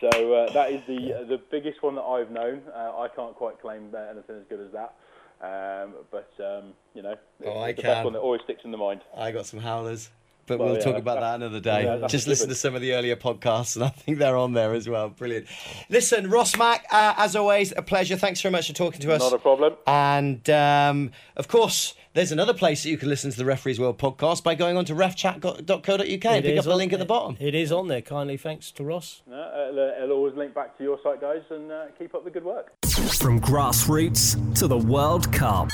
so 0.00 0.32
uh, 0.34 0.52
that 0.52 0.72
is 0.72 0.80
the 0.86 1.24
the 1.28 1.40
biggest 1.50 1.82
one 1.82 1.94
that 1.96 2.02
I've 2.02 2.30
known. 2.30 2.62
Uh, 2.74 2.98
I 3.00 3.08
can't 3.14 3.34
quite 3.34 3.60
claim 3.60 3.94
anything 3.94 4.36
as 4.36 4.44
good 4.48 4.60
as 4.60 4.72
that. 4.72 4.94
Um, 5.40 5.94
but 6.10 6.30
um, 6.44 6.72
you 6.94 7.02
know, 7.02 7.12
it's, 7.12 7.20
Oh, 7.46 7.58
I 7.58 7.68
it's 7.68 7.76
the 7.76 7.82
can. 7.82 7.90
best 7.92 8.04
one 8.04 8.12
that 8.14 8.20
always 8.20 8.40
sticks 8.42 8.62
in 8.64 8.72
the 8.72 8.76
mind. 8.76 9.02
I 9.16 9.30
got 9.30 9.46
some 9.46 9.60
howlers. 9.60 10.10
But 10.48 10.58
Well, 10.58 10.68
we'll 10.70 10.78
yeah, 10.78 10.84
talk 10.84 10.96
about 10.96 11.20
that 11.20 11.36
another 11.36 11.60
day. 11.60 11.84
yeah, 11.84 12.06
Just 12.08 12.26
listen 12.26 12.46
given. 12.46 12.54
to 12.54 12.60
some 12.60 12.74
of 12.74 12.80
the 12.80 12.94
earlier 12.94 13.14
podcasts, 13.14 13.76
and 13.76 13.84
I 13.84 13.88
think 13.90 14.18
they're 14.18 14.36
on 14.36 14.54
there 14.54 14.72
as 14.74 14.88
well. 14.88 15.10
Brilliant. 15.10 15.46
Listen, 15.88 16.28
Ross 16.30 16.56
Mack, 16.56 16.84
uh, 16.90 17.14
as 17.18 17.36
always, 17.36 17.72
a 17.76 17.82
pleasure. 17.82 18.16
Thanks 18.16 18.40
very 18.40 18.52
much 18.52 18.66
for 18.66 18.72
talking 18.74 19.00
to 19.02 19.12
us. 19.12 19.20
Not 19.20 19.32
a 19.34 19.38
problem. 19.38 19.74
And 19.86 20.48
um, 20.50 21.12
of 21.36 21.46
course, 21.48 21.94
there's 22.14 22.32
another 22.32 22.54
place 22.54 22.82
that 22.82 22.90
you 22.90 22.96
can 22.98 23.08
listen 23.08 23.30
to 23.30 23.36
the 23.36 23.44
Referees 23.44 23.78
World 23.78 23.98
podcast 23.98 24.42
by 24.42 24.54
going 24.54 24.76
on 24.76 24.84
to 24.86 24.94
refchat.co.uk 24.94 26.00
and 26.00 26.44
pick 26.44 26.58
up 26.58 26.64
the 26.64 26.70
on- 26.72 26.78
link 26.78 26.92
at 26.92 26.98
the 26.98 27.04
bottom. 27.04 27.36
It 27.40 27.54
is 27.54 27.70
on 27.72 27.88
there. 27.88 28.02
Kindly 28.02 28.36
thanks 28.36 28.70
to 28.72 28.84
Ross. 28.84 29.22
No, 29.26 29.36
uh, 29.36 29.68
it'll, 29.70 30.02
it'll 30.04 30.16
always 30.16 30.34
link 30.34 30.54
back 30.54 30.76
to 30.78 30.84
your 30.84 30.98
site, 31.02 31.20
guys, 31.20 31.42
and 31.50 31.70
uh, 31.70 31.86
keep 31.98 32.14
up 32.14 32.24
the 32.24 32.30
good 32.30 32.44
work. 32.44 32.72
From 33.18 33.40
grassroots 33.40 34.36
to 34.58 34.66
the 34.66 34.78
World 34.78 35.32
Cup. 35.32 35.70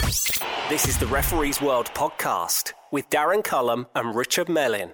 This 0.69 0.89
is 0.89 0.99
the 0.99 1.07
Referees 1.07 1.61
World 1.61 1.87
podcast 1.95 2.73
with 2.91 3.09
Darren 3.11 3.43
Cullum 3.45 3.87
and 3.95 4.15
Richard 4.15 4.49
Mellin. 4.49 4.93